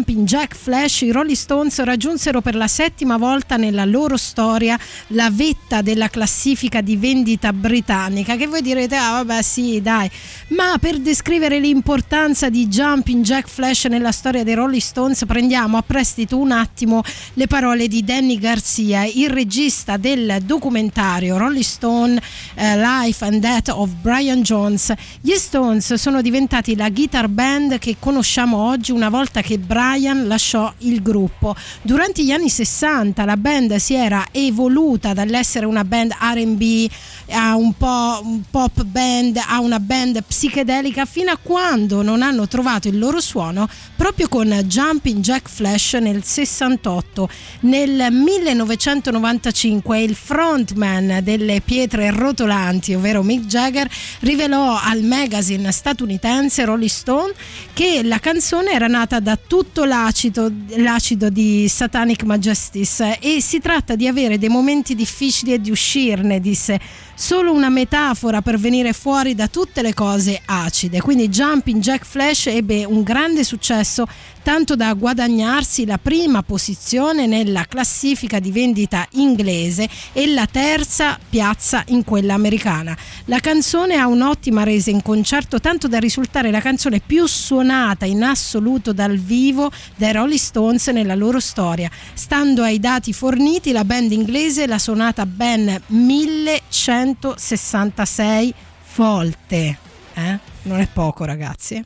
Jumping 0.00 0.24
Jack 0.26 0.56
Flash 0.56 1.02
i 1.02 1.12
Rolling 1.12 1.36
Stones 1.36 1.78
raggiunsero 1.82 2.40
per 2.40 2.54
la 2.54 2.68
settima 2.68 3.18
volta 3.18 3.56
nella 3.56 3.84
loro 3.84 4.16
storia 4.16 4.78
la 5.08 5.28
vetta 5.30 5.82
della 5.82 6.08
classifica 6.08 6.80
di 6.80 6.96
vendita 6.96 7.52
britannica 7.52 8.36
che 8.36 8.46
voi 8.46 8.62
direte 8.62 8.96
ah 8.96 9.22
vabbè 9.22 9.42
sì 9.42 9.82
dai. 9.82 10.10
Ma 10.48 10.78
per 10.80 11.00
descrivere 11.00 11.58
l'importanza 11.58 12.48
di 12.48 12.66
Jumping 12.66 13.22
Jack 13.22 13.46
Flash 13.46 13.84
nella 13.84 14.10
storia 14.10 14.42
dei 14.42 14.54
Rolling 14.54 14.80
Stones 14.80 15.24
prendiamo 15.26 15.76
a 15.76 15.82
prestito 15.82 16.38
un 16.38 16.52
attimo 16.52 17.02
le 17.34 17.46
parole 17.46 17.86
di 17.86 18.02
Danny 18.02 18.38
Garcia 18.38 19.04
il 19.04 19.28
regista 19.28 19.98
del 19.98 20.38
documentario 20.44 21.36
Rolling 21.36 21.62
Stone 21.62 22.22
eh, 22.54 22.78
Life 22.78 23.22
and 23.22 23.40
Death 23.40 23.68
of 23.68 23.90
Brian 24.00 24.40
Jones. 24.40 24.94
Gli 25.20 25.34
Stones 25.34 25.92
sono 25.92 26.22
diventati 26.22 26.74
la 26.74 26.88
guitar 26.88 27.28
band 27.28 27.78
che 27.78 27.96
conosciamo 27.98 28.56
oggi 28.56 28.92
una 28.92 29.10
volta 29.10 29.42
che 29.42 29.58
Brian 29.58 29.88
lasciò 30.26 30.72
il 30.78 31.02
gruppo. 31.02 31.54
Durante 31.82 32.22
gli 32.22 32.30
anni 32.30 32.48
60 32.48 33.24
la 33.24 33.36
band 33.36 33.76
si 33.76 33.94
era 33.94 34.26
evoluta 34.30 35.12
dall'essere 35.12 35.66
una 35.66 35.84
band 35.84 36.14
RB 36.18 36.88
a 37.30 37.56
un 37.56 37.72
po' 37.74 38.20
un 38.22 38.42
pop 38.50 38.82
band, 38.84 39.40
a 39.46 39.60
una 39.60 39.78
band 39.80 40.22
psichedelica 40.22 41.04
fino 41.04 41.30
a 41.30 41.38
quando 41.40 42.02
non 42.02 42.22
hanno 42.22 42.46
trovato 42.48 42.88
il 42.88 42.98
loro 42.98 43.20
suono 43.20 43.68
proprio 43.96 44.28
con 44.28 44.48
Jumping 44.48 45.20
Jack 45.20 45.48
Flash 45.48 45.94
nel 45.94 46.24
68. 46.24 47.28
Nel 47.60 48.08
1995 48.10 50.00
il 50.00 50.14
frontman 50.14 51.20
delle 51.22 51.60
pietre 51.60 52.10
rotolanti, 52.10 52.94
ovvero 52.94 53.22
Mick 53.22 53.46
Jagger, 53.46 53.88
rivelò 54.20 54.78
al 54.82 55.02
magazine 55.02 55.70
statunitense 55.70 56.64
Rolling 56.64 56.88
Stone 56.88 57.32
che 57.72 58.02
la 58.02 58.18
canzone 58.18 58.72
era 58.72 58.86
nata 58.86 59.20
da 59.20 59.38
tutto 59.70 59.84
l'acido, 59.84 60.50
l'acido 60.78 61.30
di 61.30 61.68
Satanic 61.68 62.24
Majesties 62.24 63.04
e 63.20 63.40
si 63.40 63.60
tratta 63.60 63.94
di 63.94 64.08
avere 64.08 64.36
dei 64.36 64.48
momenti 64.48 64.96
difficili 64.96 65.52
e 65.52 65.60
di 65.60 65.70
uscirne, 65.70 66.40
disse 66.40 66.80
solo 67.14 67.52
una 67.52 67.68
metafora 67.68 68.42
per 68.42 68.58
venire 68.58 68.92
fuori 68.92 69.36
da 69.36 69.46
tutte 69.46 69.80
le 69.80 69.94
cose 69.94 70.40
acide. 70.44 71.00
Quindi 71.00 71.28
Jumping 71.28 71.80
Jack 71.80 72.04
Flash 72.04 72.48
ebbe 72.48 72.84
un 72.84 73.02
grande 73.02 73.44
successo 73.44 74.08
tanto 74.42 74.76
da 74.76 74.92
guadagnarsi 74.94 75.86
la 75.86 75.98
prima 75.98 76.42
posizione 76.42 77.26
nella 77.26 77.66
classifica 77.66 78.38
di 78.38 78.50
vendita 78.50 79.06
inglese 79.12 79.88
e 80.12 80.26
la 80.28 80.46
terza 80.46 81.18
piazza 81.28 81.82
in 81.88 82.04
quella 82.04 82.34
americana. 82.34 82.96
La 83.26 83.40
canzone 83.40 83.96
ha 83.96 84.06
un'ottima 84.06 84.62
resa 84.62 84.90
in 84.90 85.02
concerto, 85.02 85.60
tanto 85.60 85.88
da 85.88 85.98
risultare 85.98 86.50
la 86.50 86.60
canzone 86.60 87.00
più 87.04 87.26
suonata 87.26 88.04
in 88.04 88.22
assoluto 88.22 88.92
dal 88.92 89.16
vivo 89.16 89.70
dai 89.96 90.12
Rolling 90.12 90.38
Stones 90.38 90.86
nella 90.88 91.14
loro 91.14 91.40
storia. 91.40 91.90
Stando 92.14 92.62
ai 92.62 92.78
dati 92.78 93.12
forniti, 93.12 93.72
la 93.72 93.84
band 93.84 94.12
inglese 94.12 94.66
l'ha 94.66 94.78
suonata 94.78 95.26
ben 95.26 95.80
1166 95.86 98.54
volte. 98.96 99.78
Eh? 100.14 100.38
Non 100.62 100.80
è 100.80 100.88
poco, 100.92 101.24
ragazzi. 101.24 101.82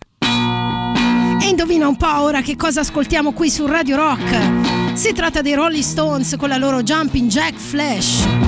E 1.41 1.49
indovina 1.49 1.89
un 1.89 1.97
po' 1.97 2.21
ora 2.21 2.41
che 2.41 2.57
cosa 2.57 2.81
ascoltiamo 2.81 3.33
qui 3.33 3.51
su 3.51 3.67
Radio 3.67 3.97
Rock. 3.97 4.95
Si 4.95 5.13
tratta 5.13 5.41
dei 5.43 5.55
Rolling 5.55 5.83
Stones 5.83 6.37
con 6.39 6.49
la 6.49 6.57
loro 6.57 6.83
Jumping 6.83 7.29
Jack 7.29 7.57
Flash. 7.57 8.44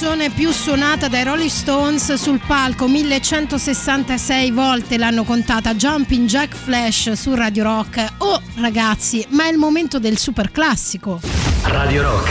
Canzone 0.00 0.30
più 0.30 0.52
suonata 0.52 1.08
dai 1.08 1.24
Rolling 1.24 1.50
Stones 1.50 2.12
sul 2.14 2.40
palco, 2.46 2.86
1166 2.86 4.52
volte 4.52 4.96
l'hanno 4.96 5.24
contata, 5.24 5.74
Jumping 5.74 6.28
Jack 6.28 6.54
Flash 6.54 7.10
su 7.14 7.34
Radio 7.34 7.64
Rock. 7.64 8.06
Oh 8.18 8.40
ragazzi, 8.58 9.26
ma 9.30 9.46
è 9.46 9.50
il 9.50 9.58
momento 9.58 9.98
del 9.98 10.16
super 10.16 10.52
classico. 10.52 11.20
Radio 11.64 12.02
Rock. 12.02 12.30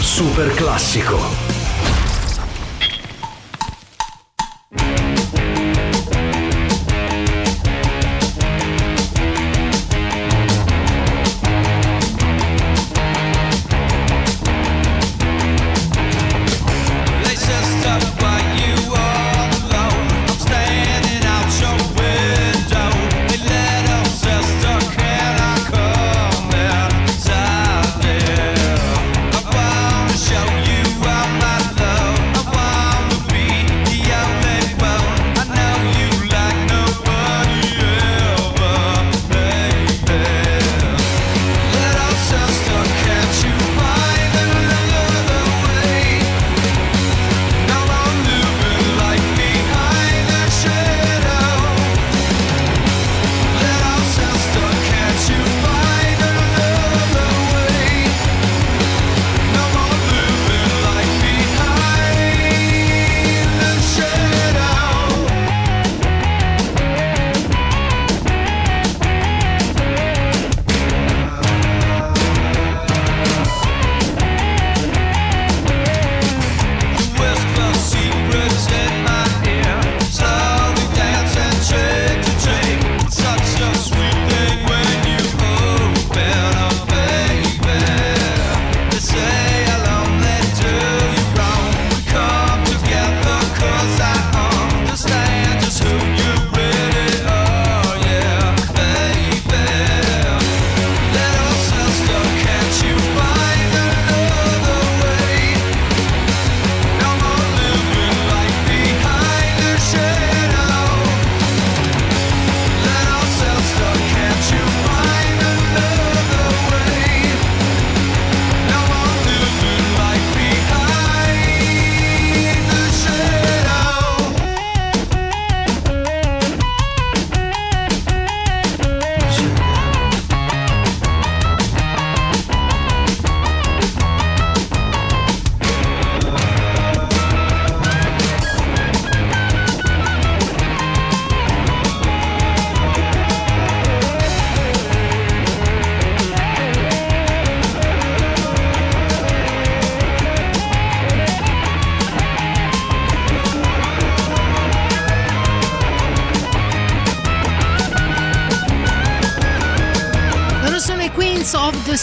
Super 0.00 0.54
classico. 0.54 1.45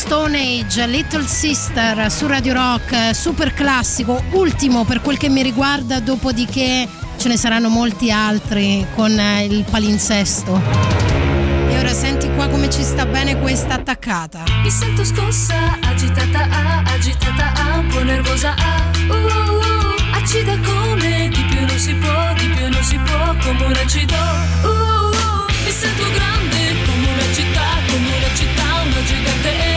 Stone 0.06 0.38
Age, 0.38 0.86
Little 0.86 1.26
Sister 1.26 2.12
su 2.12 2.28
Radio 2.28 2.52
Rock, 2.52 3.16
super 3.16 3.54
classico, 3.54 4.22
ultimo 4.32 4.84
per 4.84 5.00
quel 5.00 5.18
che 5.18 5.30
mi 5.30 5.42
riguarda, 5.42 6.02
dopodiché 6.02 6.86
ce 7.16 7.28
ne 7.30 7.38
saranno 7.38 7.70
molti 7.70 8.12
altri 8.12 8.86
con 8.96 9.18
eh, 9.18 9.46
il 9.46 9.64
palinsesto. 9.64 10.62
E 11.70 11.80
ora 11.80 11.94
senti 11.94 12.30
qua 12.32 12.50
come 12.50 12.70
ci 12.70 12.84
sta 12.84 13.06
bene 13.06 13.40
questa 13.40 13.76
attaccata. 13.76 14.44
Mi 14.62 14.70
sento 14.70 15.06
scossa, 15.06 15.80
agitata, 15.82 16.50
ah, 16.50 16.84
agitata, 16.86 17.54
ah, 17.54 17.78
un 17.78 17.88
po' 17.88 18.04
nervosa, 18.04 18.56
ah, 18.58 18.92
uh, 19.08 19.14
uh, 19.14 19.56
uh, 19.56 20.18
acida 20.18 20.60
come 20.60 21.30
di 21.30 21.44
più 21.46 21.66
non 21.66 21.78
si 21.78 21.94
può, 21.94 22.34
di 22.38 22.48
più 22.50 22.68
non 22.70 22.84
si 22.84 22.98
può, 22.98 23.36
come 23.42 23.66
un 23.68 23.76
acido, 23.82 24.16
uh, 24.64 24.68
uh, 24.68 25.46
mi 25.64 25.72
sento 25.72 26.04
grande 26.12 26.76
come 26.86 27.08
una 27.08 27.34
città, 27.34 27.68
come 27.88 28.18
una 28.18 28.36
città, 28.36 28.64
una 28.84 29.04
gigante, 29.06 29.73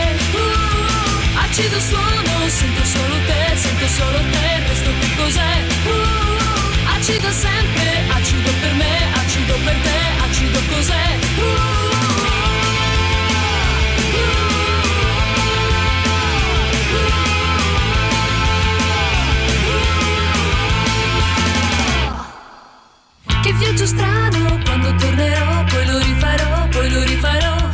uh, 1.57 1.63
uh, 1.63 1.63
acido 1.63 1.79
suono, 1.79 2.49
sento 2.49 2.85
solo 2.85 3.15
te, 3.25 3.55
sento 3.55 3.87
solo 3.87 4.19
te, 4.31 4.57
il 4.57 4.65
resto 4.67 4.89
che 4.99 5.15
cos'è, 5.15 5.63
uh, 5.85 5.89
uh, 5.89 6.95
acido 6.95 7.31
sempre, 7.31 8.03
acido 8.09 8.51
per 8.61 8.73
me, 8.73 9.11
acido 9.13 9.53
per 9.63 9.75
te, 9.75 9.99
acido 10.25 10.59
cos'è, 10.69 11.17
uh, 11.37 11.41
uh, 14.13 14.35
Che 23.41 23.53
viaggio 23.53 23.85
strano 23.85 24.59
quando 24.63 24.93
tornerò, 24.95 25.63
poi 25.63 25.85
lo 25.85 25.97
rifarò, 25.97 26.67
poi 26.69 26.89
lo 26.89 27.03
rifarò. 27.03 27.66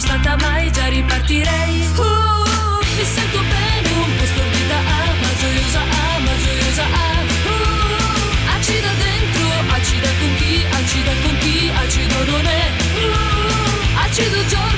Sono 0.00 0.18
stata 0.18 0.36
mai, 0.40 0.70
già 0.72 0.86
ripartirei. 0.86 1.86
Uh, 1.96 2.78
mi 2.96 3.04
sento 3.04 3.38
bene, 3.38 3.88
un 3.92 4.16
po' 4.16 4.24
stordita, 4.24 4.76
ah, 4.76 5.12
ma 5.20 5.30
gioiosa, 5.38 5.80
ah, 5.80 6.18
ma 6.20 6.32
gioiosa, 6.42 6.84
ah. 6.84 7.20
Uh, 7.44 8.56
acida 8.56 8.92
dentro, 8.98 9.46
acida 9.76 10.08
con 10.18 10.34
chi, 10.36 10.64
acida 10.70 11.12
con 11.22 11.38
chi, 11.38 11.70
acido 11.82 12.24
non 12.30 12.46
è. 12.46 12.70
Uh, 12.94 14.04
acido 14.04 14.46
giorno, 14.46 14.69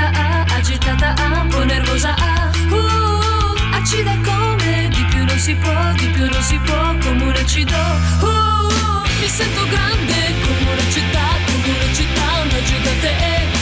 agitata, 0.00 0.12
ah, 0.14 0.44
agitata, 0.56 1.14
ah, 1.16 1.40
un 1.42 1.48
po' 1.48 1.64
nervosa, 1.64 2.14
ah, 2.16 2.50
uh, 2.70 3.76
acida 3.76 4.16
come 4.24 4.88
di 4.88 5.04
più 5.10 5.24
non 5.24 5.38
si 5.38 5.54
può, 5.54 5.92
di 5.96 6.06
più 6.08 6.28
non 6.28 6.42
si 6.42 6.58
può, 6.64 6.96
come 7.02 7.22
un 7.24 7.36
acido, 7.36 7.76
uh, 7.76 9.02
mi 9.20 9.28
sento 9.28 9.66
grande 9.68 10.18
come 10.40 10.72
una 10.72 10.86
città, 10.90 11.26
come 11.46 11.70
una 11.76 11.92
città, 11.94 12.26
una 12.44 12.62
gigante, 12.62 13.10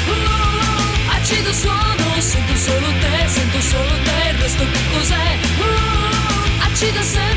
uh, 0.06 0.10
uh, 0.10 1.14
acido 1.16 1.52
suono, 1.52 2.20
sento 2.20 2.54
solo 2.56 2.86
te, 3.00 3.28
sento 3.28 3.60
solo 3.60 3.94
te, 4.04 4.30
il 4.30 4.38
resto 4.38 4.64
che 4.72 4.80
cos'è, 4.92 5.38
uh, 5.58 6.70
sento 6.70 7.27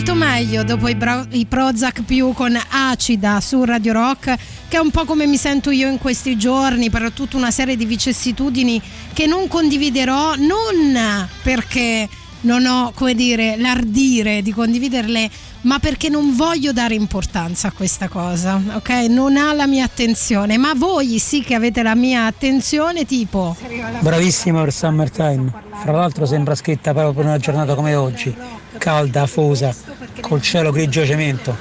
molto 0.00 0.14
meglio 0.14 0.64
dopo 0.64 0.88
i, 0.88 0.94
bro- 0.94 1.26
i 1.32 1.44
Prozac 1.44 2.04
più 2.04 2.32
con 2.32 2.58
Acida 2.70 3.38
su 3.42 3.62
Radio 3.64 3.92
Rock, 3.92 4.34
che 4.66 4.78
è 4.78 4.80
un 4.80 4.90
po' 4.90 5.04
come 5.04 5.26
mi 5.26 5.36
sento 5.36 5.70
io 5.70 5.90
in 5.90 5.98
questi 5.98 6.38
giorni 6.38 6.88
per 6.88 7.10
tutta 7.12 7.36
una 7.36 7.50
serie 7.50 7.76
di 7.76 7.84
vicissitudini 7.84 8.80
che 9.12 9.26
non 9.26 9.46
condividerò, 9.46 10.36
non 10.36 11.28
perché 11.42 12.08
non 12.42 12.64
ho, 12.66 12.92
come 12.94 13.14
dire, 13.14 13.56
l'ardire 13.56 14.42
di 14.42 14.52
condividerle, 14.52 15.30
ma 15.62 15.78
perché 15.78 16.08
non 16.08 16.34
voglio 16.34 16.72
dare 16.72 16.94
importanza 16.94 17.68
a 17.68 17.72
questa 17.72 18.08
cosa, 18.08 18.60
ok? 18.74 18.90
Non 19.08 19.36
ha 19.36 19.52
la 19.52 19.66
mia 19.66 19.84
attenzione, 19.84 20.56
ma 20.56 20.72
voi 20.74 21.18
sì 21.18 21.42
che 21.42 21.54
avete 21.54 21.82
la 21.82 21.94
mia 21.94 22.26
attenzione, 22.26 23.04
tipo... 23.04 23.56
Bravissima 24.00 24.60
per 24.62 24.72
Summertime. 24.72 25.52
Fra 25.82 25.92
l'altro 25.92 26.26
sembra 26.26 26.54
scritta 26.54 26.92
proprio 26.92 27.12
per 27.12 27.24
una 27.24 27.38
giornata 27.38 27.74
come 27.74 27.94
oggi. 27.94 28.34
Calda, 28.78 29.22
afosa, 29.22 29.74
col 30.20 30.40
cielo 30.40 30.70
grigio 30.70 31.04
cemento. 31.04 31.56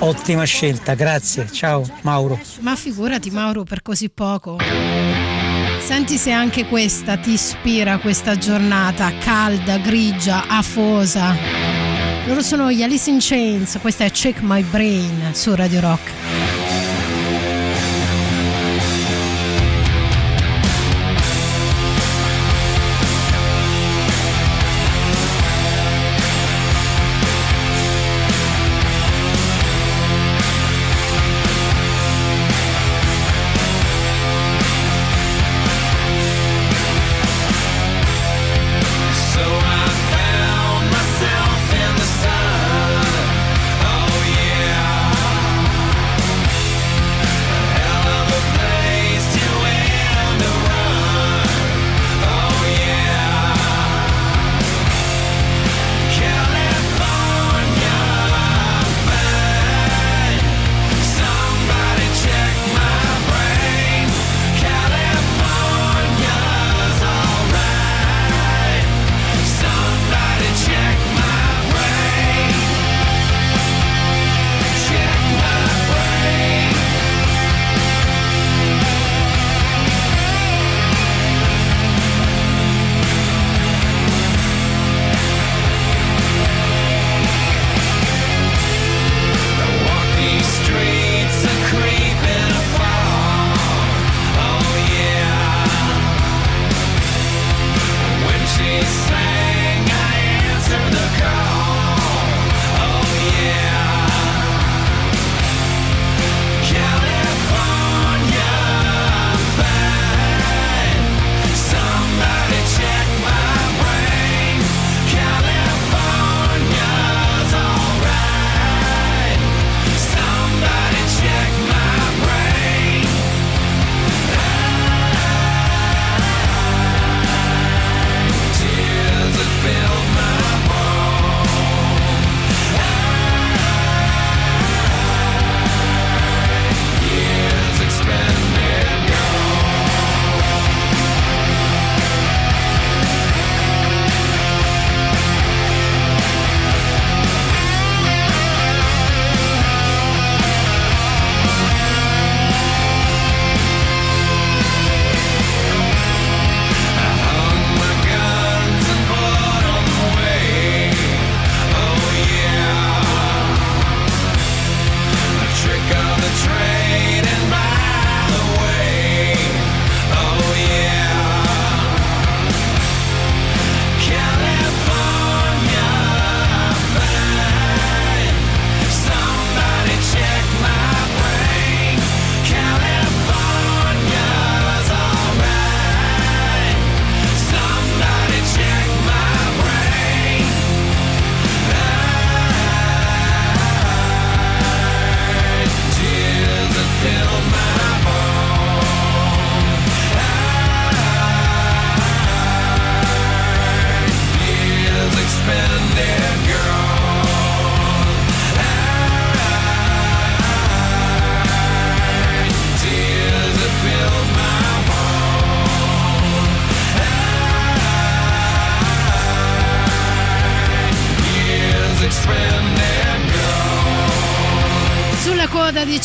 Ottima 0.00 0.44
scelta, 0.44 0.94
grazie. 0.94 1.50
Ciao 1.50 1.84
Mauro. 2.02 2.38
Ma 2.60 2.76
figurati 2.76 3.30
Mauro 3.30 3.64
per 3.64 3.82
così 3.82 4.08
poco. 4.08 4.56
Senti 5.88 6.18
se 6.18 6.32
anche 6.32 6.66
questa 6.66 7.16
ti 7.16 7.32
ispira 7.32 7.96
questa 7.96 8.36
giornata 8.36 9.10
calda, 9.16 9.78
grigia, 9.78 10.46
afosa. 10.46 11.34
Loro 12.26 12.42
sono 12.42 12.70
gli 12.70 12.82
Alice 12.82 13.08
in 13.08 13.16
Chains, 13.18 13.78
questa 13.80 14.04
è 14.04 14.10
Check 14.10 14.40
My 14.42 14.62
Brain 14.64 15.30
su 15.32 15.54
Radio 15.54 15.80
Rock. 15.80 16.67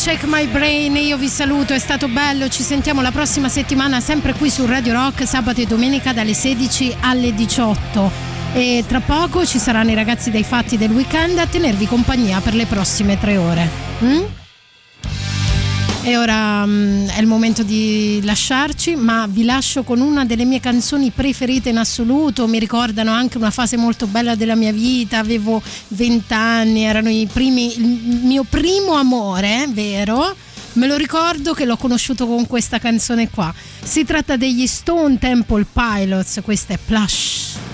Check 0.04 0.24
My 0.24 0.46
Brain 0.46 0.94
io 0.96 1.16
vi 1.16 1.28
saluto, 1.28 1.72
è 1.72 1.78
stato 1.78 2.08
bello, 2.08 2.48
ci 2.48 2.62
sentiamo 2.62 3.00
la 3.00 3.10
prossima 3.10 3.48
settimana 3.48 4.00
sempre 4.00 4.34
qui 4.34 4.50
su 4.50 4.66
Radio 4.66 4.92
Rock, 4.92 5.26
sabato 5.26 5.62
e 5.62 5.64
domenica 5.64 6.12
dalle 6.12 6.34
16 6.34 6.96
alle 7.00 7.32
18. 7.32 8.10
E 8.52 8.84
tra 8.86 9.00
poco 9.00 9.46
ci 9.46 9.58
saranno 9.58 9.92
i 9.92 9.94
ragazzi 9.94 10.30
dei 10.30 10.44
fatti 10.44 10.76
del 10.76 10.90
weekend 10.90 11.38
a 11.38 11.46
tenervi 11.46 11.86
compagnia 11.86 12.40
per 12.40 12.52
le 12.52 12.66
prossime 12.66 13.18
tre 13.18 13.38
ore. 13.38 13.66
Mm? 14.02 14.43
E 16.06 16.18
ora 16.18 16.66
mm, 16.66 17.08
è 17.08 17.20
il 17.20 17.26
momento 17.26 17.62
di 17.62 18.20
lasciarci, 18.22 18.94
ma 18.94 19.26
vi 19.26 19.42
lascio 19.42 19.84
con 19.84 20.00
una 20.00 20.26
delle 20.26 20.44
mie 20.44 20.60
canzoni 20.60 21.10
preferite 21.10 21.70
in 21.70 21.78
assoluto. 21.78 22.46
Mi 22.46 22.58
ricordano 22.58 23.10
anche 23.10 23.38
una 23.38 23.50
fase 23.50 23.78
molto 23.78 24.06
bella 24.06 24.34
della 24.34 24.54
mia 24.54 24.70
vita. 24.70 25.16
Avevo 25.16 25.62
20 25.88 26.34
anni, 26.34 26.82
erano 26.82 27.08
i 27.08 27.26
primi, 27.32 27.78
il 27.78 28.20
mio 28.22 28.44
primo 28.44 28.92
amore, 28.92 29.66
vero? 29.70 30.36
Me 30.74 30.86
lo 30.86 30.96
ricordo 30.96 31.54
che 31.54 31.64
l'ho 31.64 31.78
conosciuto 31.78 32.26
con 32.26 32.46
questa 32.46 32.78
canzone 32.78 33.30
qua. 33.30 33.52
Si 33.82 34.04
tratta 34.04 34.36
degli 34.36 34.66
Stone 34.66 35.18
Temple 35.18 35.64
Pilots, 35.72 36.40
questa 36.44 36.74
è 36.74 36.78
Plush. 36.84 37.73